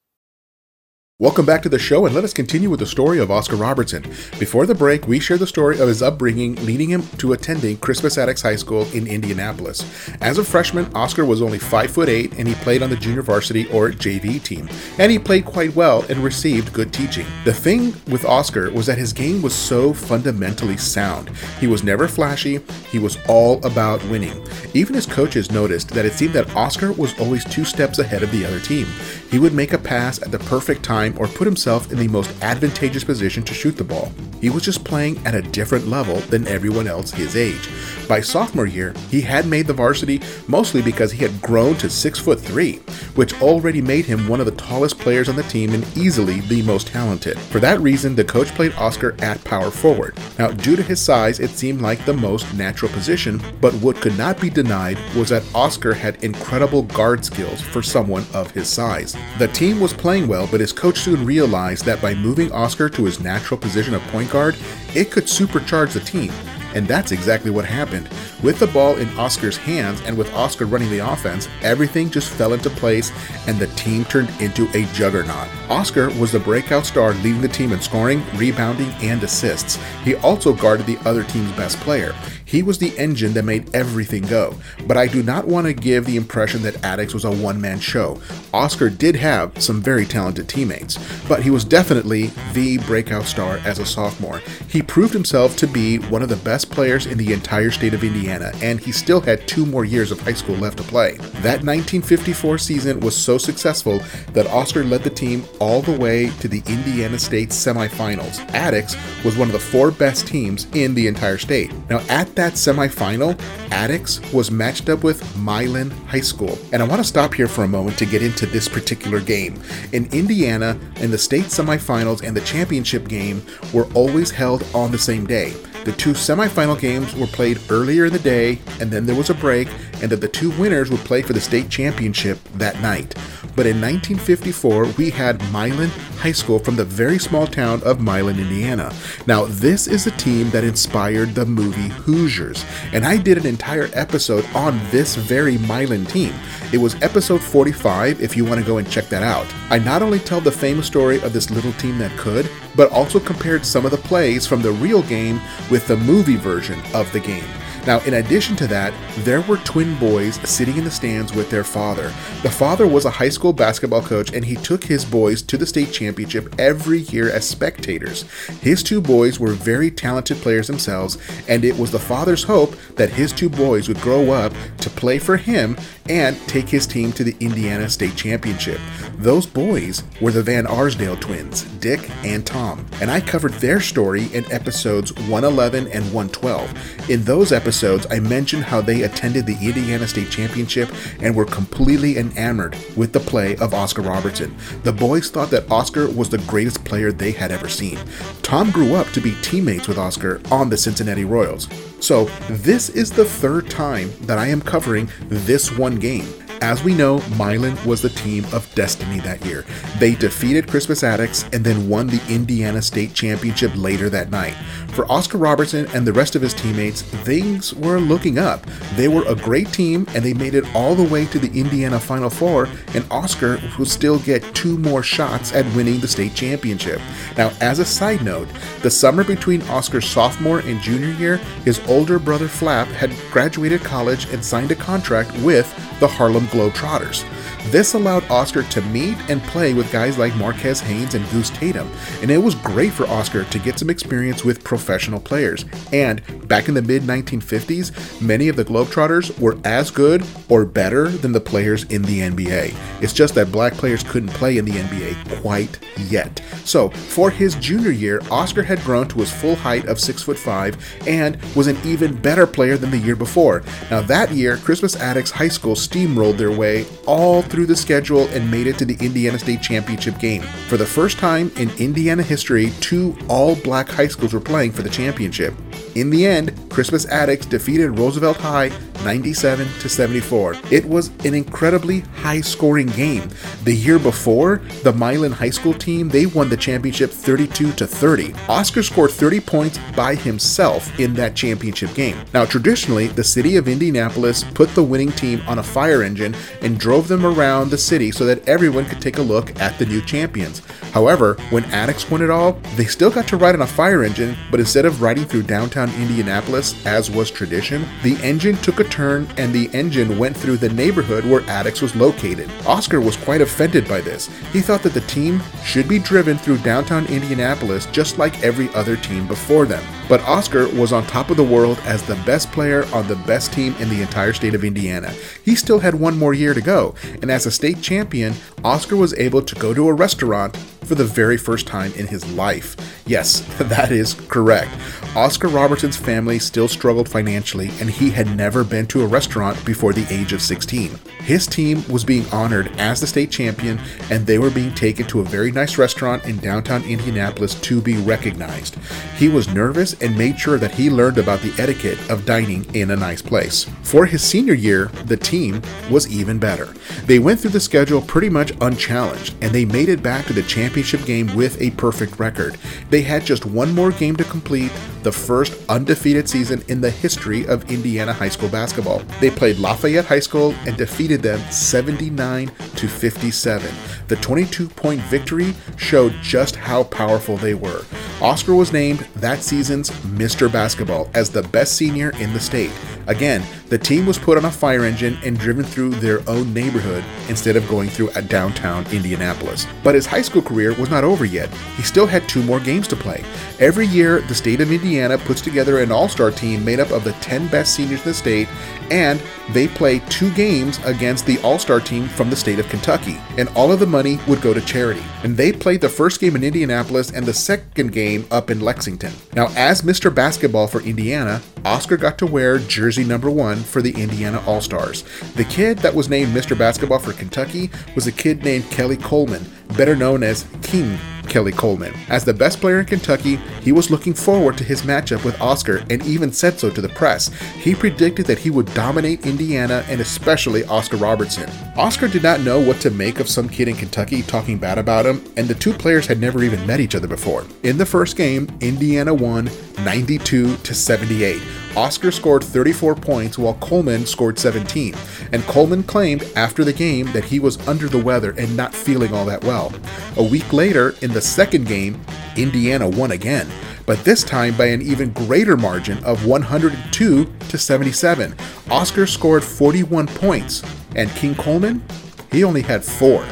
Welcome 1.21 1.45
back 1.45 1.61
to 1.61 1.69
the 1.69 1.77
show, 1.77 2.07
and 2.07 2.15
let 2.15 2.23
us 2.23 2.33
continue 2.33 2.71
with 2.71 2.79
the 2.79 2.87
story 2.87 3.19
of 3.19 3.29
Oscar 3.29 3.55
Robertson. 3.55 4.01
Before 4.39 4.65
the 4.65 4.73
break, 4.73 5.07
we 5.07 5.19
share 5.19 5.37
the 5.37 5.45
story 5.45 5.79
of 5.79 5.87
his 5.87 6.01
upbringing 6.01 6.55
leading 6.65 6.89
him 6.89 7.03
to 7.19 7.33
attending 7.33 7.77
Crispus 7.77 8.17
Attucks 8.17 8.41
High 8.41 8.55
School 8.55 8.87
in 8.91 9.05
Indianapolis. 9.05 10.09
As 10.19 10.39
a 10.39 10.43
freshman, 10.43 10.91
Oscar 10.95 11.23
was 11.23 11.43
only 11.43 11.59
5 11.59 11.91
foot 11.91 12.09
8 12.09 12.39
and 12.39 12.47
he 12.47 12.55
played 12.55 12.81
on 12.81 12.89
the 12.89 12.95
junior 12.95 13.21
varsity 13.21 13.67
or 13.67 13.91
JV 13.91 14.41
team. 14.41 14.67
And 14.97 15.11
he 15.11 15.19
played 15.19 15.45
quite 15.45 15.75
well 15.75 16.03
and 16.09 16.23
received 16.23 16.73
good 16.73 16.91
teaching. 16.91 17.27
The 17.45 17.53
thing 17.53 17.93
with 18.07 18.25
Oscar 18.25 18.71
was 18.71 18.87
that 18.87 18.97
his 18.97 19.13
game 19.13 19.43
was 19.43 19.53
so 19.53 19.93
fundamentally 19.93 20.77
sound. 20.77 21.29
He 21.59 21.67
was 21.67 21.83
never 21.83 22.07
flashy, 22.07 22.61
he 22.89 22.97
was 22.97 23.19
all 23.29 23.63
about 23.63 24.03
winning. 24.05 24.43
Even 24.73 24.95
his 24.95 25.05
coaches 25.05 25.51
noticed 25.51 25.89
that 25.89 26.05
it 26.05 26.13
seemed 26.13 26.33
that 26.33 26.55
Oscar 26.55 26.93
was 26.93 27.13
always 27.19 27.45
two 27.45 27.63
steps 27.63 27.99
ahead 27.99 28.23
of 28.23 28.31
the 28.31 28.43
other 28.43 28.59
team. 28.59 28.87
He 29.31 29.39
would 29.39 29.53
make 29.53 29.71
a 29.71 29.77
pass 29.77 30.21
at 30.21 30.29
the 30.29 30.39
perfect 30.39 30.83
time 30.83 31.15
or 31.17 31.25
put 31.25 31.47
himself 31.47 31.89
in 31.89 31.97
the 31.97 32.09
most 32.09 32.29
advantageous 32.43 33.05
position 33.05 33.43
to 33.43 33.53
shoot 33.53 33.77
the 33.77 33.83
ball. 33.85 34.11
He 34.41 34.49
was 34.49 34.63
just 34.63 34.83
playing 34.83 35.25
at 35.25 35.33
a 35.33 35.41
different 35.41 35.87
level 35.87 36.17
than 36.17 36.47
everyone 36.49 36.85
else 36.85 37.11
his 37.11 37.37
age. 37.37 37.69
By 38.09 38.19
sophomore 38.19 38.65
year, 38.65 38.93
he 39.09 39.21
had 39.21 39.45
made 39.45 39.67
the 39.67 39.73
varsity 39.73 40.21
mostly 40.49 40.81
because 40.81 41.13
he 41.13 41.23
had 41.23 41.41
grown 41.41 41.77
to 41.77 41.89
6 41.89 42.19
foot 42.19 42.41
3, 42.41 42.81
which 43.15 43.39
already 43.41 43.81
made 43.81 44.05
him 44.05 44.27
one 44.27 44.39
of 44.39 44.45
the 44.45 44.51
tallest 44.53 44.99
players 44.99 45.29
on 45.29 45.35
the 45.35 45.43
team 45.43 45.73
and 45.73 45.85
easily 45.97 46.41
the 46.41 46.61
most 46.63 46.87
talented. 46.87 47.37
For 47.39 47.59
that 47.59 47.79
reason, 47.79 48.15
the 48.15 48.23
coach 48.23 48.49
played 48.49 48.73
Oscar 48.75 49.15
at 49.21 49.43
power 49.43 49.71
forward. 49.71 50.17
Now, 50.37 50.51
due 50.51 50.75
to 50.75 50.83
his 50.83 51.01
size, 51.01 51.39
it 51.39 51.51
seemed 51.51 51.81
like 51.81 52.05
the 52.05 52.13
most 52.13 52.53
natural 52.53 52.91
position, 52.91 53.41
but 53.59 53.73
what 53.75 53.97
could 53.97 54.17
not 54.17 54.39
be 54.39 54.49
denied 54.49 54.97
was 55.15 55.29
that 55.29 55.43
Oscar 55.53 55.93
had 55.93 56.23
incredible 56.23 56.83
guard 56.83 57.25
skills 57.25 57.61
for 57.61 57.81
someone 57.81 58.25
of 58.33 58.51
his 58.51 58.69
size. 58.69 59.15
The 59.37 59.47
team 59.47 59.79
was 59.79 59.93
playing 59.93 60.27
well, 60.27 60.47
but 60.47 60.59
his 60.59 60.73
coach 60.73 60.99
soon 60.99 61.25
realized 61.25 61.85
that 61.85 62.01
by 62.01 62.13
moving 62.13 62.51
Oscar 62.51 62.89
to 62.89 63.05
his 63.05 63.19
natural 63.19 63.59
position 63.59 63.93
of 63.93 64.01
point 64.03 64.29
guard, 64.31 64.55
it 64.93 65.11
could 65.11 65.25
supercharge 65.25 65.93
the 65.93 65.99
team. 65.99 66.31
And 66.73 66.87
that's 66.87 67.11
exactly 67.11 67.51
what 67.51 67.65
happened. 67.65 68.07
With 68.43 68.57
the 68.57 68.67
ball 68.67 68.97
in 68.97 69.07
Oscar's 69.19 69.57
hands 69.57 70.01
and 70.01 70.17
with 70.17 70.33
Oscar 70.33 70.65
running 70.65 70.89
the 70.89 70.99
offense, 70.99 71.47
everything 71.61 72.09
just 72.09 72.29
fell 72.29 72.53
into 72.53 72.71
place 72.71 73.11
and 73.47 73.59
the 73.59 73.67
team 73.67 74.03
turned 74.05 74.29
into 74.41 74.67
a 74.75 74.85
juggernaut. 74.93 75.47
Oscar 75.69 76.09
was 76.19 76.31
the 76.31 76.39
breakout 76.39 76.85
star 76.87 77.13
leading 77.15 77.41
the 77.41 77.47
team 77.47 77.71
in 77.71 77.79
scoring, 77.79 78.23
rebounding, 78.35 78.89
and 79.01 79.21
assists. 79.23 79.77
He 80.03 80.15
also 80.15 80.53
guarded 80.53 80.87
the 80.87 80.97
other 81.07 81.23
team's 81.23 81.51
best 81.51 81.79
player. 81.81 82.15
He 82.43 82.63
was 82.63 82.79
the 82.79 82.97
engine 82.97 83.33
that 83.33 83.45
made 83.45 83.73
everything 83.73 84.23
go. 84.23 84.55
But 84.87 84.97
I 84.97 85.07
do 85.07 85.23
not 85.23 85.47
want 85.47 85.67
to 85.67 85.73
give 85.73 86.05
the 86.05 86.17
impression 86.17 86.63
that 86.63 86.83
Attucks 86.83 87.13
was 87.13 87.25
a 87.25 87.31
one 87.31 87.61
man 87.61 87.79
show. 87.79 88.19
Oscar 88.53 88.89
did 88.89 89.15
have 89.15 89.61
some 89.61 89.81
very 89.81 90.05
talented 90.05 90.49
teammates, 90.49 90.97
but 91.29 91.43
he 91.43 91.49
was 91.49 91.63
definitely 91.63 92.31
the 92.53 92.79
breakout 92.79 93.25
star 93.25 93.57
as 93.59 93.79
a 93.79 93.85
sophomore. 93.85 94.41
He 94.67 94.81
proved 94.81 95.13
himself 95.13 95.55
to 95.57 95.67
be 95.67 95.97
one 95.97 96.23
of 96.23 96.29
the 96.29 96.35
best 96.35 96.71
players 96.71 97.05
in 97.05 97.17
the 97.17 97.31
entire 97.31 97.71
state 97.71 97.93
of 97.93 98.03
Indiana, 98.03 98.30
and 98.31 98.79
he 98.79 98.91
still 98.91 99.19
had 99.19 99.47
two 99.47 99.65
more 99.65 99.83
years 99.83 100.11
of 100.11 100.19
high 100.21 100.33
school 100.33 100.55
left 100.55 100.77
to 100.77 100.83
play. 100.83 101.17
That 101.41 101.63
1954 101.63 102.57
season 102.57 102.99
was 102.99 103.15
so 103.15 103.37
successful 103.37 103.99
that 104.33 104.47
Oscar 104.47 104.83
led 104.83 105.03
the 105.03 105.09
team 105.09 105.43
all 105.59 105.81
the 105.81 105.97
way 105.97 106.29
to 106.39 106.47
the 106.47 106.63
Indiana 106.67 107.19
State 107.19 107.49
semifinals. 107.49 108.39
Attucks 108.53 108.95
was 109.25 109.37
one 109.37 109.49
of 109.49 109.53
the 109.53 109.59
four 109.59 109.91
best 109.91 110.27
teams 110.27 110.67
in 110.73 110.93
the 110.93 111.07
entire 111.07 111.37
state. 111.37 111.71
Now, 111.89 111.99
at 112.09 112.33
that 112.35 112.53
semifinal, 112.53 113.37
Attucks 113.71 114.21
was 114.33 114.51
matched 114.51 114.89
up 114.89 115.03
with 115.03 115.21
Milan 115.37 115.89
High 116.07 116.21
School. 116.21 116.57
And 116.71 116.81
I 116.81 116.87
want 116.87 117.01
to 117.01 117.07
stop 117.07 117.33
here 117.33 117.47
for 117.47 117.63
a 117.63 117.67
moment 117.67 117.97
to 117.97 118.05
get 118.05 118.21
into 118.21 118.45
this 118.45 118.67
particular 118.67 119.19
game. 119.19 119.61
In 119.91 120.05
Indiana, 120.13 120.79
in 120.97 121.11
the 121.11 121.17
state 121.17 121.45
semifinals 121.45 122.23
and 122.23 122.35
the 122.35 122.41
championship 122.41 123.07
game 123.07 123.43
were 123.73 123.87
always 123.93 124.31
held 124.31 124.63
on 124.73 124.91
the 124.91 124.97
same 124.97 125.25
day. 125.25 125.53
The 125.83 125.93
two 125.93 126.11
semifinal 126.11 126.79
games 126.79 127.15
were 127.15 127.25
played 127.25 127.59
earlier 127.69 128.05
in 128.05 128.13
the 128.13 128.19
day, 128.19 128.59
and 128.79 128.91
then 128.91 129.07
there 129.07 129.15
was 129.15 129.31
a 129.31 129.33
break, 129.33 129.67
and 130.01 130.11
that 130.11 130.21
the 130.21 130.27
two 130.27 130.51
winners 130.59 130.89
would 130.89 130.99
play 131.01 131.21
for 131.21 131.33
the 131.33 131.41
state 131.41 131.69
championship 131.69 132.39
that 132.55 132.81
night. 132.81 133.15
But 133.55 133.65
in 133.65 133.81
1954, 133.81 134.85
we 134.97 135.09
had 135.09 135.41
Milan 135.51 135.89
High 136.19 136.31
School 136.31 136.59
from 136.59 136.75
the 136.75 136.85
very 136.85 137.19
small 137.19 137.47
town 137.47 137.81
of 137.83 137.99
Milan, 137.99 138.39
Indiana. 138.39 138.93
Now, 139.27 139.45
this 139.45 139.87
is 139.87 140.07
a 140.07 140.11
team 140.11 140.49
that 140.51 140.63
inspired 140.63 141.35
the 141.35 141.45
movie 141.45 141.89
Hoosiers, 141.89 142.65
and 142.93 143.05
I 143.05 143.17
did 143.17 143.37
an 143.37 143.45
entire 143.45 143.89
episode 143.93 144.45
on 144.55 144.79
this 144.91 145.15
very 145.15 145.57
Milan 145.59 146.05
team. 146.05 146.33
It 146.71 146.77
was 146.77 147.01
episode 147.01 147.41
45 147.41 148.21
if 148.21 148.37
you 148.37 148.45
want 148.45 148.59
to 148.61 148.65
go 148.65 148.77
and 148.77 148.89
check 148.89 149.09
that 149.09 149.23
out. 149.23 149.47
I 149.69 149.79
not 149.79 150.01
only 150.01 150.19
tell 150.19 150.39
the 150.41 150.51
famous 150.51 150.87
story 150.87 151.21
of 151.21 151.33
this 151.33 151.51
little 151.51 151.73
team 151.73 151.97
that 151.97 152.17
could, 152.17 152.49
but 152.75 152.91
also 152.91 153.19
compared 153.19 153.65
some 153.65 153.85
of 153.85 153.91
the 153.91 153.97
plays 153.97 154.47
from 154.47 154.61
the 154.61 154.71
real 154.71 155.01
game 155.03 155.41
with 155.69 155.87
the 155.87 155.97
movie 155.97 156.37
version 156.37 156.79
of 156.93 157.11
the 157.11 157.19
game. 157.19 157.43
Now, 157.85 157.99
in 158.01 158.13
addition 158.15 158.55
to 158.57 158.67
that, 158.67 158.93
there 159.19 159.41
were 159.41 159.57
twin 159.57 159.97
boys 159.97 160.35
sitting 160.49 160.77
in 160.77 160.83
the 160.83 160.91
stands 160.91 161.33
with 161.33 161.49
their 161.49 161.63
father. 161.63 162.13
The 162.43 162.49
father 162.51 162.87
was 162.87 163.05
a 163.05 163.09
high 163.09 163.29
school 163.29 163.53
basketball 163.53 164.03
coach 164.03 164.33
and 164.33 164.45
he 164.45 164.55
took 164.55 164.83
his 164.83 165.03
boys 165.03 165.41
to 165.43 165.57
the 165.57 165.65
state 165.65 165.91
championship 165.91 166.53
every 166.59 166.99
year 166.99 167.31
as 167.31 167.47
spectators. 167.47 168.23
His 168.61 168.83
two 168.83 169.01
boys 169.01 169.39
were 169.39 169.53
very 169.53 169.89
talented 169.89 170.37
players 170.37 170.67
themselves, 170.67 171.17
and 171.47 171.65
it 171.65 171.77
was 171.77 171.91
the 171.91 171.99
father's 171.99 172.43
hope 172.43 172.75
that 172.95 173.09
his 173.09 173.31
two 173.31 173.49
boys 173.49 173.87
would 173.87 174.01
grow 174.01 174.31
up 174.31 174.53
to 174.79 174.89
play 174.89 175.19
for 175.19 175.37
him 175.37 175.77
and 176.11 176.37
take 176.45 176.67
his 176.67 176.85
team 176.85 177.13
to 177.13 177.23
the 177.23 177.37
Indiana 177.39 177.89
State 177.89 178.17
Championship. 178.17 178.81
Those 179.17 179.45
boys 179.45 180.03
were 180.19 180.31
the 180.31 180.43
Van 180.43 180.67
Arsdale 180.67 181.15
twins, 181.15 181.63
Dick 181.79 182.09
and 182.25 182.45
Tom, 182.45 182.85
and 182.99 183.09
I 183.09 183.21
covered 183.21 183.53
their 183.53 183.79
story 183.79 184.25
in 184.33 184.51
episodes 184.51 185.13
111 185.29 185.87
and 185.87 186.03
112. 186.13 187.09
In 187.09 187.23
those 187.23 187.53
episodes, 187.53 188.05
I 188.11 188.19
mentioned 188.19 188.65
how 188.65 188.81
they 188.81 189.03
attended 189.03 189.45
the 189.45 189.57
Indiana 189.61 190.05
State 190.05 190.29
Championship 190.29 190.89
and 191.21 191.33
were 191.33 191.45
completely 191.45 192.17
enamored 192.17 192.75
with 192.97 193.13
the 193.13 193.21
play 193.21 193.55
of 193.57 193.73
Oscar 193.73 194.01
Robertson. 194.01 194.53
The 194.83 194.91
boys 194.91 195.31
thought 195.31 195.49
that 195.51 195.71
Oscar 195.71 196.09
was 196.11 196.27
the 196.27 196.39
greatest 196.39 196.83
player 196.83 197.13
they 197.13 197.31
had 197.31 197.53
ever 197.53 197.69
seen. 197.69 197.97
Tom 198.41 198.69
grew 198.71 198.95
up 198.95 199.07
to 199.11 199.21
be 199.21 199.33
teammates 199.41 199.87
with 199.87 199.97
Oscar 199.97 200.41
on 200.51 200.69
the 200.69 200.77
Cincinnati 200.77 201.23
Royals. 201.23 201.69
So, 202.01 202.25
this 202.49 202.89
is 202.89 203.11
the 203.11 203.25
third 203.25 203.69
time 203.69 204.11
that 204.21 204.39
I 204.39 204.47
am 204.47 204.59
covering 204.59 205.07
this 205.27 205.71
one 205.77 205.97
game. 205.97 206.40
As 206.61 206.83
we 206.83 206.93
know, 206.93 207.19
Milan 207.37 207.75
was 207.87 208.03
the 208.03 208.09
team 208.09 208.45
of 208.53 208.71
destiny 208.75 209.19
that 209.21 209.43
year. 209.43 209.65
They 209.97 210.13
defeated 210.13 210.67
Crispus 210.67 211.01
Attucks 211.01 211.43
and 211.53 211.65
then 211.65 211.89
won 211.89 212.05
the 212.05 212.21
Indiana 212.29 212.83
State 212.83 213.15
Championship 213.15 213.71
later 213.75 214.11
that 214.11 214.29
night. 214.29 214.53
For 214.89 215.11
Oscar 215.11 215.39
Robertson 215.39 215.87
and 215.95 216.05
the 216.05 216.13
rest 216.13 216.35
of 216.35 216.41
his 216.43 216.53
teammates, 216.53 217.01
things 217.01 217.73
were 217.73 217.99
looking 217.99 218.37
up. 218.37 218.63
They 218.95 219.07
were 219.07 219.25
a 219.27 219.33
great 219.33 219.73
team 219.73 220.05
and 220.13 220.23
they 220.23 220.33
made 220.33 220.53
it 220.53 220.75
all 220.75 220.93
the 220.93 221.07
way 221.07 221.25
to 221.27 221.39
the 221.39 221.51
Indiana 221.59 221.99
Final 221.99 222.29
Four, 222.29 222.67
and 222.93 223.05
Oscar 223.09 223.59
will 223.79 223.85
still 223.85 224.19
get 224.19 224.43
two 224.53 224.77
more 224.77 225.01
shots 225.01 225.53
at 225.53 225.65
winning 225.75 225.99
the 225.99 226.07
state 226.07 226.35
championship. 226.35 227.01
Now, 227.37 227.51
as 227.59 227.79
a 227.79 227.85
side 227.85 228.23
note, 228.23 228.49
the 228.83 228.91
summer 228.91 229.23
between 229.23 229.63
Oscar's 229.63 230.05
sophomore 230.05 230.59
and 230.59 230.79
junior 230.81 231.11
year, 231.13 231.37
his 231.65 231.81
older 231.87 232.19
brother 232.19 232.47
Flap 232.47 232.87
had 232.89 233.15
graduated 233.31 233.81
college 233.81 234.31
and 234.31 234.45
signed 234.45 234.71
a 234.71 234.75
contract 234.75 235.35
with 235.39 235.73
the 235.99 236.07
Harlem 236.07 236.47
Globetrotters. 236.51 237.23
This 237.65 237.93
allowed 237.93 238.29
Oscar 238.29 238.63
to 238.63 238.81
meet 238.83 239.17
and 239.29 239.41
play 239.43 239.73
with 239.73 239.91
guys 239.91 240.17
like 240.17 240.35
Marques 240.35 240.79
Haynes 240.81 241.13
and 241.13 241.29
Goose 241.29 241.51
Tatum, 241.51 241.89
and 242.21 242.31
it 242.31 242.39
was 242.39 242.55
great 242.55 242.91
for 242.91 243.07
Oscar 243.07 243.43
to 243.45 243.59
get 243.59 243.77
some 243.77 243.89
experience 243.89 244.43
with 244.43 244.63
professional 244.63 245.19
players. 245.19 245.63
And 245.93 246.21
back 246.47 246.67
in 246.67 246.73
the 246.73 246.81
mid 246.81 247.03
1950s, 247.03 248.21
many 248.21 248.47
of 248.47 248.55
the 248.55 248.65
Globetrotters 248.65 249.39
were 249.39 249.57
as 249.63 249.91
good 249.91 250.25
or 250.49 250.65
better 250.65 251.07
than 251.07 251.31
the 251.31 251.39
players 251.39 251.83
in 251.85 252.01
the 252.01 252.21
NBA. 252.21 252.75
It's 253.01 253.13
just 253.13 253.35
that 253.35 253.51
black 253.51 253.73
players 253.73 254.03
couldn't 254.03 254.29
play 254.29 254.57
in 254.57 254.65
the 254.65 254.71
NBA 254.71 255.41
quite 255.41 255.79
yet. 255.97 256.41
So, 256.65 256.89
for 256.89 257.29
his 257.29 257.55
junior 257.55 257.91
year, 257.91 258.21
Oscar 258.31 258.63
had 258.63 258.81
grown 258.81 259.07
to 259.09 259.19
his 259.19 259.31
full 259.31 259.55
height 259.55 259.85
of 259.85 259.99
6 259.99 260.23
foot 260.23 260.37
5 260.37 261.05
and 261.07 261.37
was 261.55 261.67
an 261.67 261.77
even 261.85 262.15
better 262.15 262.47
player 262.47 262.77
than 262.77 262.91
the 262.91 262.97
year 262.97 263.15
before. 263.15 263.63
Now, 263.89 264.01
that 264.01 264.31
year, 264.31 264.57
Crispus 264.57 264.95
Attucks 264.95 265.31
High 265.31 265.47
School 265.47 265.75
steamrolled 265.75 266.37
their 266.37 266.51
way 266.51 266.85
all 267.05 267.43
through 267.51 267.65
the 267.65 267.75
schedule 267.75 268.27
and 268.29 268.49
made 268.49 268.65
it 268.65 268.77
to 268.77 268.85
the 268.85 268.97
Indiana 269.05 269.37
State 269.37 269.61
Championship 269.61 270.17
game. 270.17 270.41
For 270.69 270.77
the 270.77 270.85
first 270.85 271.19
time 271.19 271.51
in 271.57 271.69
Indiana 271.71 272.23
history, 272.23 272.71
two 272.79 273.15
all 273.27 273.55
black 273.57 273.89
high 273.89 274.07
schools 274.07 274.33
were 274.33 274.39
playing 274.39 274.71
for 274.71 274.81
the 274.81 274.89
championship. 274.89 275.53
In 275.95 276.09
the 276.09 276.25
end, 276.25 276.53
Crispus 276.69 277.05
Attucks 277.05 277.45
defeated 277.45 277.91
Roosevelt 277.91 278.37
High 278.37 278.71
97 279.03 279.67
to 279.79 279.89
74. 279.89 280.55
It 280.69 280.85
was 280.85 281.09
an 281.25 281.33
incredibly 281.33 282.01
high 282.21 282.41
scoring 282.41 282.87
game. 282.87 283.29
The 283.63 283.73
year 283.73 283.99
before, 283.99 284.61
the 284.83 284.93
Milan 284.93 285.31
High 285.31 285.49
School 285.49 285.73
team, 285.73 286.09
they 286.09 286.25
won 286.25 286.49
the 286.49 286.57
championship 286.57 287.09
32 287.09 287.73
to 287.73 287.87
30. 287.87 288.33
Oscar 288.47 288.83
scored 288.83 289.11
30 289.11 289.39
points 289.39 289.79
by 289.95 290.15
himself 290.15 290.97
in 290.99 291.13
that 291.15 291.35
championship 291.35 291.93
game. 291.93 292.17
Now, 292.33 292.45
traditionally, 292.45 293.07
the 293.07 293.23
city 293.23 293.57
of 293.57 293.67
Indianapolis 293.67 294.43
put 294.53 294.69
the 294.75 294.83
winning 294.83 295.11
team 295.11 295.41
on 295.47 295.59
a 295.59 295.63
fire 295.63 296.03
engine 296.03 296.35
and 296.61 296.79
drove 296.79 297.07
them 297.07 297.25
around 297.25 297.69
the 297.69 297.77
city 297.77 298.11
so 298.11 298.25
that 298.25 298.47
everyone 298.47 298.85
could 298.85 299.01
take 299.01 299.17
a 299.17 299.21
look 299.21 299.59
at 299.59 299.77
the 299.79 299.85
new 299.85 300.01
champions. 300.01 300.61
However, 300.93 301.35
when 301.49 301.63
Attucks 301.65 302.09
won 302.09 302.21
it 302.21 302.29
all, 302.29 302.53
they 302.75 302.85
still 302.85 303.09
got 303.09 303.27
to 303.29 303.37
ride 303.37 303.55
on 303.55 303.61
a 303.61 303.67
fire 303.67 304.03
engine, 304.03 304.35
but 304.49 304.59
instead 304.59 304.85
of 304.85 305.01
riding 305.01 305.25
through 305.25 305.43
downtown 305.43 305.80
Indianapolis, 305.89 306.85
as 306.85 307.09
was 307.09 307.31
tradition, 307.31 307.85
the 308.03 308.15
engine 308.23 308.55
took 308.57 308.79
a 308.79 308.83
turn 308.83 309.27
and 309.37 309.51
the 309.53 309.69
engine 309.73 310.17
went 310.17 310.37
through 310.37 310.57
the 310.57 310.69
neighborhood 310.69 311.25
where 311.25 311.41
Attucks 311.49 311.81
was 311.81 311.95
located. 311.95 312.49
Oscar 312.65 313.01
was 313.01 313.17
quite 313.17 313.41
offended 313.41 313.87
by 313.87 314.01
this. 314.01 314.27
He 314.53 314.61
thought 314.61 314.83
that 314.83 314.93
the 314.93 315.01
team 315.01 315.41
should 315.63 315.87
be 315.87 315.99
driven 315.99 316.37
through 316.37 316.59
downtown 316.59 317.05
Indianapolis 317.07 317.85
just 317.87 318.17
like 318.17 318.43
every 318.43 318.69
other 318.75 318.95
team 318.95 319.27
before 319.27 319.65
them. 319.65 319.83
But 320.11 320.27
Oscar 320.27 320.67
was 320.67 320.91
on 320.91 321.05
top 321.05 321.29
of 321.29 321.37
the 321.37 321.43
world 321.45 321.79
as 321.85 322.03
the 322.03 322.17
best 322.25 322.51
player 322.51 322.85
on 322.93 323.07
the 323.07 323.15
best 323.15 323.53
team 323.53 323.73
in 323.79 323.87
the 323.87 324.01
entire 324.01 324.33
state 324.33 324.53
of 324.53 324.65
Indiana. 324.65 325.13
He 325.45 325.55
still 325.55 325.79
had 325.79 325.95
one 325.95 326.19
more 326.19 326.33
year 326.33 326.53
to 326.53 326.59
go, 326.59 326.95
and 327.21 327.31
as 327.31 327.45
a 327.45 327.51
state 327.51 327.81
champion, 327.81 328.33
Oscar 328.61 328.97
was 328.97 329.17
able 329.17 329.41
to 329.41 329.55
go 329.55 329.73
to 329.73 329.87
a 329.87 329.93
restaurant 329.93 330.57
for 330.83 330.95
the 330.95 331.05
very 331.05 331.37
first 331.37 331.65
time 331.65 331.93
in 331.93 332.07
his 332.07 332.29
life. 332.33 332.75
Yes, 333.07 333.39
that 333.59 333.93
is 333.93 334.15
correct. 334.27 334.71
Oscar 335.15 335.47
Robertson's 335.47 335.95
family 335.95 336.39
still 336.39 336.67
struggled 336.67 337.07
financially, 337.07 337.69
and 337.79 337.89
he 337.89 338.09
had 338.09 338.35
never 338.35 338.65
been 338.65 338.87
to 338.87 339.03
a 339.03 339.07
restaurant 339.07 339.63
before 339.65 339.93
the 339.93 340.05
age 340.13 340.33
of 340.33 340.41
16. 340.41 340.99
His 341.19 341.47
team 341.47 341.83
was 341.87 342.03
being 342.03 342.25
honored 342.33 342.71
as 342.77 342.99
the 342.99 343.07
state 343.07 343.31
champion, 343.31 343.79
and 344.09 344.25
they 344.25 344.39
were 344.39 344.49
being 344.49 344.73
taken 344.75 345.07
to 345.07 345.21
a 345.21 345.25
very 345.25 345.51
nice 345.51 345.77
restaurant 345.77 346.25
in 346.25 346.37
downtown 346.39 346.83
Indianapolis 346.83 347.55
to 347.61 347.79
be 347.79 347.95
recognized. 347.97 348.75
He 349.15 349.29
was 349.29 349.53
nervous 349.53 349.93
and 350.01 350.17
made 350.17 350.39
sure 350.39 350.57
that 350.57 350.71
he 350.71 350.89
learned 350.89 351.17
about 351.17 351.41
the 351.41 351.53
etiquette 351.61 351.99
of 352.09 352.25
dining 352.25 352.65
in 352.75 352.91
a 352.91 352.95
nice 352.95 353.21
place. 353.21 353.69
For 353.83 354.05
his 354.05 354.21
senior 354.21 354.53
year, 354.53 354.85
the 355.05 355.17
team 355.17 355.61
was 355.89 356.11
even 356.11 356.39
better. 356.39 356.73
They 357.05 357.19
went 357.19 357.39
through 357.39 357.51
the 357.51 357.59
schedule 357.59 358.01
pretty 358.01 358.29
much 358.29 358.53
unchallenged, 358.61 359.35
and 359.41 359.51
they 359.51 359.65
made 359.65 359.89
it 359.89 360.03
back 360.03 360.25
to 360.25 360.33
the 360.33 360.43
championship 360.43 361.05
game 361.05 361.33
with 361.35 361.61
a 361.61 361.71
perfect 361.71 362.19
record. 362.19 362.57
They 362.89 363.01
had 363.01 363.25
just 363.25 363.45
one 363.45 363.73
more 363.73 363.91
game 363.91 364.15
to 364.17 364.23
complete, 364.23 364.71
the 365.03 365.11
first 365.11 365.53
undefeated 365.69 366.29
season 366.29 366.63
in 366.67 366.81
the 366.81 366.91
history 366.91 367.47
of 367.47 367.69
Indiana 367.71 368.13
high 368.13 368.29
school 368.29 368.49
basketball. 368.49 368.99
They 369.19 369.31
played 369.31 369.57
Lafayette 369.57 370.05
High 370.05 370.19
School 370.19 370.53
and 370.65 370.77
defeated 370.77 371.21
them 371.21 371.39
79 371.51 372.51
to 372.75 372.87
57. 372.87 373.73
The 374.07 374.15
22 374.17 374.67
point 374.69 375.01
victory 375.03 375.53
showed 375.77 376.13
just 376.21 376.55
how 376.55 376.83
powerful 376.83 377.37
they 377.37 377.53
were. 377.53 377.83
Oscar 378.21 378.53
was 378.53 378.71
named 378.71 378.99
that 379.15 379.41
season's 379.41 379.89
Mr. 379.89 380.51
Basketball 380.51 381.09
as 381.15 381.31
the 381.31 381.41
best 381.41 381.75
senior 381.75 382.11
in 382.19 382.31
the 382.33 382.39
state. 382.39 382.69
Again, 383.11 383.43
the 383.67 383.77
team 383.77 384.05
was 384.05 384.17
put 384.17 384.37
on 384.37 384.45
a 384.45 384.51
fire 384.51 384.85
engine 384.85 385.17
and 385.21 385.37
driven 385.37 385.65
through 385.65 385.89
their 385.89 386.21
own 386.29 386.53
neighborhood 386.53 387.03
instead 387.27 387.57
of 387.57 387.67
going 387.67 387.89
through 387.89 388.09
a 388.15 388.21
downtown 388.21 388.85
Indianapolis. 388.89 389.67
But 389.83 389.95
his 389.95 390.05
high 390.05 390.21
school 390.21 390.41
career 390.41 390.73
was 390.75 390.89
not 390.89 391.03
over 391.03 391.25
yet. 391.25 391.49
He 391.75 391.83
still 391.83 392.07
had 392.07 392.29
two 392.29 392.41
more 392.41 392.61
games 392.61 392.87
to 392.87 392.95
play. 392.95 393.21
Every 393.59 393.85
year, 393.85 394.21
the 394.21 394.33
state 394.33 394.61
of 394.61 394.71
Indiana 394.71 395.17
puts 395.17 395.41
together 395.41 395.79
an 395.79 395.91
all 395.91 396.07
star 396.07 396.31
team 396.31 396.63
made 396.63 396.79
up 396.79 396.91
of 396.91 397.03
the 397.03 397.11
10 397.13 397.49
best 397.49 397.75
seniors 397.75 397.99
in 397.99 398.07
the 398.07 398.13
state, 398.13 398.47
and 398.89 399.21
they 399.51 399.67
play 399.67 399.99
two 400.07 400.31
games 400.31 400.79
against 400.85 401.25
the 401.25 401.37
all 401.41 401.59
star 401.59 401.81
team 401.81 402.07
from 402.07 402.29
the 402.29 402.35
state 402.37 402.59
of 402.59 402.69
Kentucky. 402.69 403.19
And 403.37 403.49
all 403.49 403.73
of 403.73 403.81
the 403.81 403.85
money 403.85 404.19
would 404.29 404.41
go 404.41 404.53
to 404.53 404.61
charity. 404.61 405.03
And 405.25 405.35
they 405.35 405.51
played 405.51 405.81
the 405.81 405.89
first 405.89 406.21
game 406.21 406.37
in 406.37 406.45
Indianapolis 406.45 407.11
and 407.11 407.25
the 407.25 407.33
second 407.33 407.91
game 407.91 408.25
up 408.31 408.49
in 408.49 408.61
Lexington. 408.61 409.11
Now, 409.35 409.49
as 409.57 409.81
Mr. 409.81 410.13
Basketball 410.15 410.67
for 410.67 410.79
Indiana, 410.81 411.41
Oscar 411.65 411.97
got 411.97 412.17
to 412.17 412.25
wear 412.25 412.57
jersey 412.57 413.03
number 413.03 413.29
one 413.29 413.57
for 413.57 413.81
the 413.81 413.91
Indiana 413.91 414.41
All 414.47 414.61
Stars. 414.61 415.03
The 415.35 415.45
kid 415.45 415.77
that 415.79 415.93
was 415.93 416.09
named 416.09 416.35
Mr. 416.35 416.57
Basketball 416.57 416.99
for 416.99 417.13
Kentucky 417.13 417.69
was 417.95 418.07
a 418.07 418.11
kid 418.11 418.43
named 418.43 418.69
Kelly 418.71 418.97
Coleman, 418.97 419.45
better 419.77 419.95
known 419.95 420.23
as 420.23 420.45
King 420.61 420.97
Kelly 421.27 421.51
Coleman. 421.51 421.93
As 422.09 422.25
the 422.25 422.33
best 422.33 422.59
player 422.59 422.79
in 422.79 422.85
Kentucky, 422.85 423.37
he 423.61 423.71
was 423.71 423.89
looking 423.89 424.13
forward 424.13 424.57
to 424.57 424.63
his 424.63 424.81
matchup 424.81 425.23
with 425.23 425.39
Oscar 425.39 425.83
and 425.89 426.05
even 426.05 426.31
said 426.31 426.59
so 426.59 426.69
to 426.69 426.81
the 426.81 426.89
press. 426.89 427.29
He 427.55 427.73
predicted 427.73 428.25
that 428.25 428.39
he 428.39 428.49
would 428.49 428.73
dominate 428.73 429.25
Indiana 429.25 429.85
and 429.87 430.01
especially 430.01 430.65
Oscar 430.65 430.97
Robertson. 430.97 431.49
Oscar 431.77 432.07
did 432.07 432.23
not 432.23 432.41
know 432.41 432.59
what 432.59 432.81
to 432.81 432.89
make 432.89 433.19
of 433.19 433.29
some 433.29 433.47
kid 433.47 433.69
in 433.69 433.75
Kentucky 433.75 434.23
talking 434.23 434.57
bad 434.57 434.77
about 434.77 435.05
him, 435.05 435.23
and 435.37 435.47
the 435.47 435.55
two 435.55 435.73
players 435.73 436.05
had 436.05 436.19
never 436.19 436.43
even 436.43 436.65
met 436.67 436.81
each 436.81 436.95
other 436.95 437.07
before. 437.07 437.45
In 437.63 437.77
the 437.77 437.85
first 437.85 438.17
game, 438.17 438.49
Indiana 438.59 439.13
won 439.13 439.49
92 439.83 440.57
to 440.57 440.73
78. 440.73 441.41
Oscar 441.75 442.11
scored 442.11 442.43
34 442.43 442.95
points 442.95 443.37
while 443.37 443.53
Coleman 443.55 444.05
scored 444.05 444.37
17, 444.37 444.93
and 445.31 445.43
Coleman 445.43 445.83
claimed 445.83 446.23
after 446.35 446.63
the 446.63 446.73
game 446.73 447.11
that 447.13 447.23
he 447.23 447.39
was 447.39 447.65
under 447.67 447.87
the 447.87 448.01
weather 448.01 448.31
and 448.37 448.55
not 448.57 448.75
feeling 448.75 449.13
all 449.13 449.25
that 449.25 449.43
well. 449.43 449.73
A 450.17 450.23
week 450.23 450.51
later, 450.51 450.95
in 451.01 451.11
the 451.11 451.21
second 451.21 451.67
game, 451.67 451.99
Indiana 452.35 452.89
won 452.89 453.11
again, 453.11 453.49
but 453.85 454.03
this 454.03 454.23
time 454.23 454.55
by 454.57 454.65
an 454.65 454.81
even 454.81 455.11
greater 455.11 455.55
margin 455.55 456.03
of 456.03 456.25
102 456.25 457.25
to 457.25 457.57
77. 457.57 458.35
Oscar 458.69 459.07
scored 459.07 459.43
41 459.43 460.07
points, 460.07 460.63
and 460.95 461.09
King 461.11 461.35
Coleman, 461.35 461.83
he 462.31 462.43
only 462.43 462.61
had 462.61 462.83
four. 462.83 463.25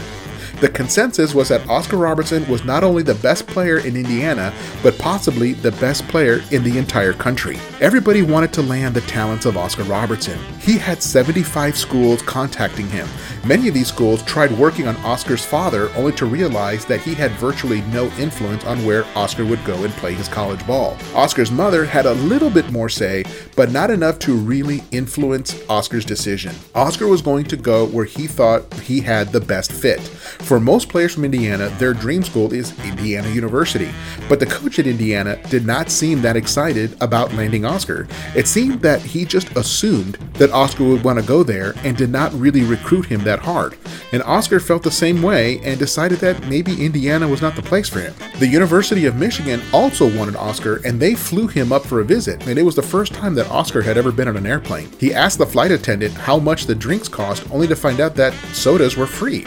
The 0.61 0.68
consensus 0.79 1.35
was 1.35 1.49
that 1.49 1.67
Oscar 1.67 1.97
Robertson 1.97 2.47
was 2.47 2.63
not 2.63 2.85
only 2.85 3.03
the 3.03 3.15
best 3.15 3.45
player 3.45 3.79
in 3.79 3.97
Indiana, 3.97 4.53
but 4.81 4.97
possibly 4.97 5.51
the 5.51 5.73
best 5.73 6.07
player 6.07 6.41
in 6.51 6.63
the 6.63 6.77
entire 6.77 7.11
country. 7.11 7.57
Everybody 7.81 8.21
wanted 8.21 8.53
to 8.53 8.61
land 8.61 8.95
the 8.95 9.01
talents 9.01 9.45
of 9.45 9.57
Oscar 9.57 9.83
Robertson. 9.83 10.39
He 10.61 10.77
had 10.77 11.03
75 11.03 11.77
schools 11.77 12.21
contacting 12.21 12.87
him. 12.87 13.09
Many 13.45 13.67
of 13.67 13.73
these 13.73 13.89
schools 13.89 14.23
tried 14.23 14.53
working 14.53 14.87
on 14.87 14.95
Oscar's 14.97 15.43
father 15.43 15.89
only 15.97 16.13
to 16.13 16.25
realize 16.25 16.85
that 16.85 17.01
he 17.01 17.13
had 17.13 17.31
virtually 17.31 17.81
no 17.91 18.05
influence 18.17 18.63
on 18.63 18.85
where 18.85 19.03
Oscar 19.17 19.43
would 19.43 19.63
go 19.65 19.83
and 19.83 19.93
play 19.95 20.13
his 20.13 20.29
college 20.29 20.65
ball. 20.65 20.97
Oscar's 21.13 21.51
mother 21.51 21.83
had 21.83 22.05
a 22.05 22.13
little 22.13 22.49
bit 22.49 22.71
more 22.71 22.87
say, 22.87 23.25
but 23.57 23.73
not 23.73 23.91
enough 23.91 24.17
to 24.19 24.33
really 24.33 24.81
influence 24.91 25.61
Oscar's 25.67 26.05
decision. 26.05 26.55
Oscar 26.73 27.07
was 27.07 27.21
going 27.21 27.43
to 27.45 27.57
go 27.57 27.85
where 27.85 28.05
he 28.05 28.27
thought 28.27 28.73
he 28.75 29.01
had 29.01 29.33
the 29.33 29.41
best 29.41 29.73
fit. 29.73 29.99
For 29.99 30.57
most 30.69 30.87
players 30.87 31.15
from 31.15 31.25
Indiana, 31.25 31.67
their 31.79 31.95
dream 31.95 32.21
school 32.21 32.53
is 32.53 32.79
Indiana 32.85 33.27
University, 33.29 33.89
but 34.27 34.39
the 34.39 34.45
coach 34.45 34.77
at 34.77 34.85
Indiana 34.85 35.35
did 35.49 35.65
not 35.65 35.89
seem 35.89 36.21
that 36.21 36.37
excited 36.37 36.95
about 37.01 37.33
landing 37.33 37.65
Oscar. 37.65 38.07
It 38.35 38.47
seemed 38.47 38.79
that 38.83 39.01
he 39.01 39.25
just 39.25 39.49
assumed 39.57 40.19
that 40.33 40.51
Oscar 40.51 40.83
would 40.83 41.03
want 41.03 41.17
to 41.17 41.25
go 41.25 41.41
there 41.41 41.73
and 41.83 41.97
did 41.97 42.11
not 42.11 42.31
really 42.33 42.61
recruit 42.61 43.07
him 43.07 43.23
that 43.23 43.39
hard. 43.39 43.79
And 44.11 44.21
Oscar 44.21 44.59
felt 44.59 44.83
the 44.83 44.91
same 44.91 45.23
way 45.23 45.59
and 45.63 45.79
decided 45.79 46.19
that 46.19 46.47
maybe 46.47 46.85
Indiana 46.85 47.27
was 47.27 47.41
not 47.41 47.55
the 47.55 47.63
place 47.63 47.89
for 47.89 48.01
him. 48.01 48.13
The 48.37 48.45
University 48.47 49.07
of 49.07 49.15
Michigan 49.15 49.61
also 49.73 50.15
wanted 50.15 50.35
Oscar 50.35 50.81
and 50.85 50.99
they 50.99 51.15
flew 51.15 51.47
him 51.47 51.71
up 51.71 51.83
for 51.83 51.99
a 51.99 52.05
visit, 52.05 52.45
and 52.45 52.59
it 52.59 52.63
was 52.63 52.75
the 52.75 52.83
first 52.83 53.15
time 53.15 53.33
that 53.33 53.49
Oscar 53.49 53.81
had 53.81 53.97
ever 53.97 54.11
been 54.11 54.27
on 54.27 54.37
an 54.37 54.45
airplane. 54.45 54.91
He 54.99 55.15
asked 55.15 55.39
the 55.39 55.47
flight 55.47 55.71
attendant 55.71 56.13
how 56.13 56.37
much 56.37 56.67
the 56.67 56.75
drinks 56.75 57.07
cost, 57.07 57.49
only 57.51 57.65
to 57.65 57.75
find 57.75 57.99
out 57.99 58.13
that 58.17 58.35
sodas 58.53 58.95
were 58.95 59.07
free. 59.07 59.45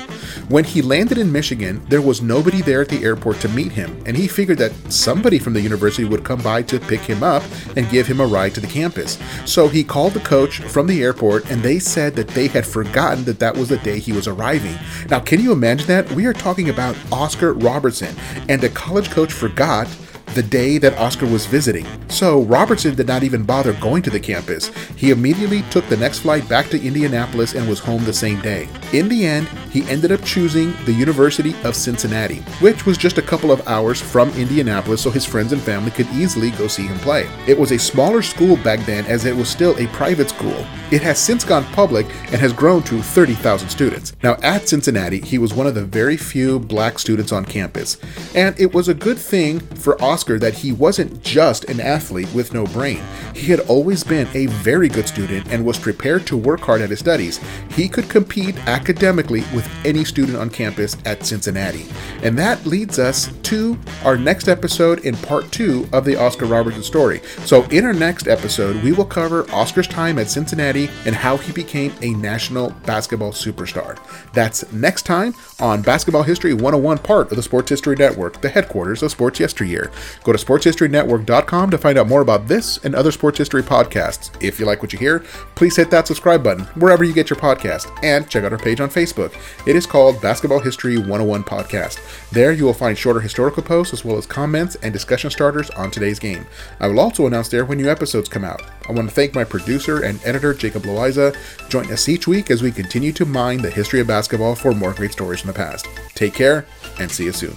When 0.49 0.65
he 0.65 0.83
landed 0.83 1.12
in 1.19 1.33
Michigan, 1.33 1.83
there 1.89 2.03
was 2.03 2.23
nobody 2.23 2.63
there 2.63 2.83
at 2.83 2.89
the 2.89 3.03
airport 3.05 3.41
to 3.41 3.49
meet 3.49 3.73
him, 3.73 4.03
and 4.07 4.17
he 4.17 4.29
figured 4.29 4.59
that 4.59 4.73
somebody 4.93 5.39
from 5.39 5.53
the 5.53 5.61
university 5.61 6.05
would 6.05 6.25
come 6.25 6.41
by 6.43 6.63
to 6.63 6.79
pick 6.79 7.01
him 7.01 7.23
up 7.23 7.43
and 7.77 7.91
give 7.91 8.07
him 8.07 8.21
a 8.21 8.27
ride 8.27 8.55
to 8.55 8.61
the 8.61 8.67
campus. 8.67 9.19
So 9.45 9.69
he 9.69 9.85
called 9.85 10.13
the 10.13 10.21
coach 10.21 10.59
from 10.59 10.87
the 10.87 11.03
airport, 11.03 11.51
and 11.51 11.63
they 11.63 11.79
said 11.79 12.15
that 12.17 12.29
they 12.29 12.49
had 12.49 12.67
forgotten 12.67 13.25
that 13.25 13.39
that 13.41 13.57
was 13.57 13.69
the 13.69 13.79
day 13.79 13.99
he 13.99 14.13
was 14.13 14.29
arriving. 14.29 14.79
Now, 15.09 15.21
can 15.21 15.41
you 15.41 15.53
imagine 15.53 15.87
that? 15.89 16.11
We 16.13 16.27
are 16.27 16.33
talking 16.33 16.69
about 16.69 16.97
Oscar 17.11 17.53
Robertson, 17.53 18.15
and 18.49 18.63
a 18.63 18.69
college 18.69 19.11
coach 19.11 19.33
forgot 19.33 19.89
the 20.35 20.43
day 20.43 20.79
that 20.79 20.97
Oscar 20.99 21.27
was 21.27 21.47
visiting. 21.47 21.87
So 22.09 22.43
Robertson 22.43 22.95
did 22.95 23.07
not 23.07 23.23
even 23.23 23.45
bother 23.45 23.73
going 23.75 24.03
to 24.03 24.11
the 24.11 24.21
campus. 24.21 24.69
He 24.97 25.11
immediately 25.11 25.63
took 25.71 25.87
the 25.89 25.97
next 25.97 26.21
flight 26.21 26.49
back 26.49 26.69
to 26.69 26.83
Indianapolis 26.83 27.55
and 27.55 27.69
was 27.69 27.79
home 27.79 28.05
the 28.05 28.13
same 28.13 28.41
day. 28.41 28.69
In 28.93 29.09
the 29.09 29.27
end, 29.27 29.49
he 29.71 29.89
ended 29.91 30.13
up 30.13 30.23
choosing 30.25 30.73
the 30.85 30.93
University 30.93 31.55
of 31.65 31.77
Cincinnati, 31.77 32.41
which 32.61 32.87
was 32.87 32.99
just 32.99 33.19
a 33.19 33.23
couple 33.23 33.51
of 33.51 33.67
hours 33.67 34.01
from 34.01 34.31
Indianapolis 34.31 35.03
so 35.03 35.11
his 35.11 35.25
friends 35.25 35.53
and 35.53 35.63
family 35.63 35.91
could 35.91 36.09
easily 36.09 36.51
go 36.53 36.67
see 36.67 36.87
him 36.87 36.99
play. 36.99 37.29
It 37.47 37.59
was 37.59 37.73
a 37.73 37.79
smaller 37.79 38.23
school 38.23 38.57
back 38.59 38.85
then 38.87 39.05
as 39.07 39.25
it 39.25 39.35
was 39.35 39.49
still 39.49 39.77
a 39.79 39.87
private 39.89 40.31
school. 40.31 40.67
It 40.91 41.03
has 41.03 41.19
since 41.19 41.45
gone 41.45 41.65
public 41.73 42.07
and 42.31 42.41
has 42.41 42.53
grown 42.53 42.83
to 42.85 43.03
30,000 43.03 43.69
students. 43.69 44.13
Now 44.23 44.37
at 44.43 44.69
Cincinnati, 44.69 45.21
he 45.21 45.39
was 45.39 45.55
one 45.55 45.67
of 45.67 45.75
the 45.75 45.85
very 45.85 46.17
few 46.17 46.59
black 46.59 46.99
students 46.99 47.33
on 47.33 47.45
campus, 47.45 47.99
and 48.35 48.59
it 48.61 48.75
was 48.75 48.89
a 48.89 48.95
good 48.95 49.19
thing 49.19 49.61
for 49.61 50.01
Oscar 50.03 50.22
Oscar 50.23 50.39
that 50.39 50.55
he 50.55 50.71
wasn't 50.71 51.21
just 51.25 51.65
an 51.65 51.81
athlete 51.81 52.33
with 52.33 52.55
no 52.55 52.65
brain. 52.67 53.03
He 53.35 53.49
had 53.49 53.59
always 53.61 54.05
been 54.05 54.29
a 54.35 54.47
very 54.47 54.89
good 54.89 55.09
student 55.09 55.49
and 55.51 55.65
was 55.65 55.81
prepared 55.81 56.29
to 56.29 56.37
work 56.37 56.61
hard 56.61 56.81
at 56.81 56.91
his 56.91 57.01
studies. 57.01 57.41
He 57.73 57.89
could 57.89 58.09
compete 58.09 58.57
academically 58.69 59.41
with 59.53 59.69
any 59.85 60.05
student 60.05 60.39
on 60.39 60.49
campus 60.49 60.97
at 61.05 61.27
Cincinnati. 61.27 61.87
And 62.23 62.39
that 62.39 62.65
leads 62.65 63.01
us 63.01 63.33
to 63.45 63.77
our 64.05 64.17
next 64.17 64.47
episode 64.47 65.01
in 65.01 65.17
part 65.17 65.51
two 65.51 65.89
of 65.93 66.05
the 66.05 66.15
Oscar 66.15 66.47
Robertson 66.47 66.85
story. 66.85 67.21
So, 67.45 67.65
in 67.65 67.85
our 67.85 67.93
next 67.93 68.29
episode, 68.29 68.81
we 68.85 68.93
will 68.93 69.05
cover 69.05 69.51
Oscar's 69.51 69.89
time 69.89 70.21
at 70.21 70.31
Cincinnati 70.31 70.89
and 71.05 71.17
how 71.17 71.37
he 71.37 71.53
became 71.53 71.93
a 72.01 72.11
national 72.11 72.71
basketball 72.87 73.33
superstar. 73.33 73.99
That's 74.35 74.71
next 74.73 75.03
time 75.03 75.35
on 75.59 75.83
Basketball 75.83 76.23
History 76.23 76.55
101, 76.55 76.99
part 76.99 77.33
of 77.33 77.37
the 77.37 77.43
Sports 77.43 77.71
History 77.71 77.97
Network, 77.97 78.41
the 78.41 78.51
headquarters 78.51 79.03
of 79.03 79.11
Sports 79.11 79.41
Yesteryear. 79.41 79.91
Go 80.25 80.33
to 80.33 80.39
sportshistorynetwork.com 80.39 81.71
to 81.71 81.79
find 81.79 81.99
out 81.99 82.09
more 82.09 82.21
about 82.21 82.49
this 82.49 82.79
and 82.85 82.95
other 82.95 83.13
sports 83.13 83.39
history 83.39 83.63
podcasts. 83.63 84.31
If 84.43 84.59
you 84.59 84.67
like 84.67 84.83
what 84.83 84.93
you 84.93 84.99
hear, 84.99 85.21
please 85.55 85.77
hit 85.77 85.91
that 85.91 86.07
subscribe 86.07 86.43
button 86.43 86.65
wherever 86.75 87.05
you 87.05 87.13
get 87.13 87.31
your 87.31 87.39
podcast 87.39 87.91
and 88.03 88.29
check 88.29 88.45
out 88.45 88.53
our 88.53 88.59
page 88.59 88.81
on 88.81 88.91
Facebook. 88.91 89.35
It 89.67 89.77
is 89.77 89.87
called 89.87 90.21
Basketball 90.21 90.61
History 90.61 90.99
101 90.99 91.45
Podcast. 91.45 92.01
There 92.31 92.53
you 92.53 92.65
will 92.65 92.75
find 92.75 92.97
shorter 92.97 93.21
historical 93.21 93.63
posts 93.63 93.93
as 93.93 94.05
well 94.05 94.17
as 94.17 94.27
comments 94.27 94.77
and 94.77 94.93
discussion 94.93 95.31
starters 95.31 95.71
on 95.71 95.91
today's 95.91 96.19
game. 96.19 96.47
I 96.81 96.89
will 96.89 97.01
also 97.01 97.27
announce 97.27 97.49
there 97.49 97.65
when 97.65 97.79
new 97.79 97.91
episodes 97.91 98.29
come 98.29 98.45
out. 98.45 98.63
I 98.89 98.93
want 98.93 99.09
to 99.09 99.15
thank 99.15 99.35
my 99.35 99.45
producer 99.45 100.03
and 100.03 100.21
editor, 100.25 100.55
Jacob 100.55 100.83
Loayza. 100.83 101.37
Join 101.69 101.91
us 101.93 102.09
each 102.09 102.27
week 102.27 102.51
as 102.51 102.63
we 102.63 102.73
continue 102.73 103.13
to 103.13 103.25
mine 103.25 103.63
the 103.63 103.71
history 103.71 104.01
of 104.01 104.07
basketball 104.07 104.55
for 104.55 104.73
more 104.73 104.93
great 104.93 105.13
stories 105.13 105.41
from 105.41 105.49
the 105.49 105.55
past. 105.55 105.87
Take 106.15 106.35
care 106.35 106.67
and 106.99 107.11
see 107.11 107.25
you 107.25 107.33
soon. 107.33 107.57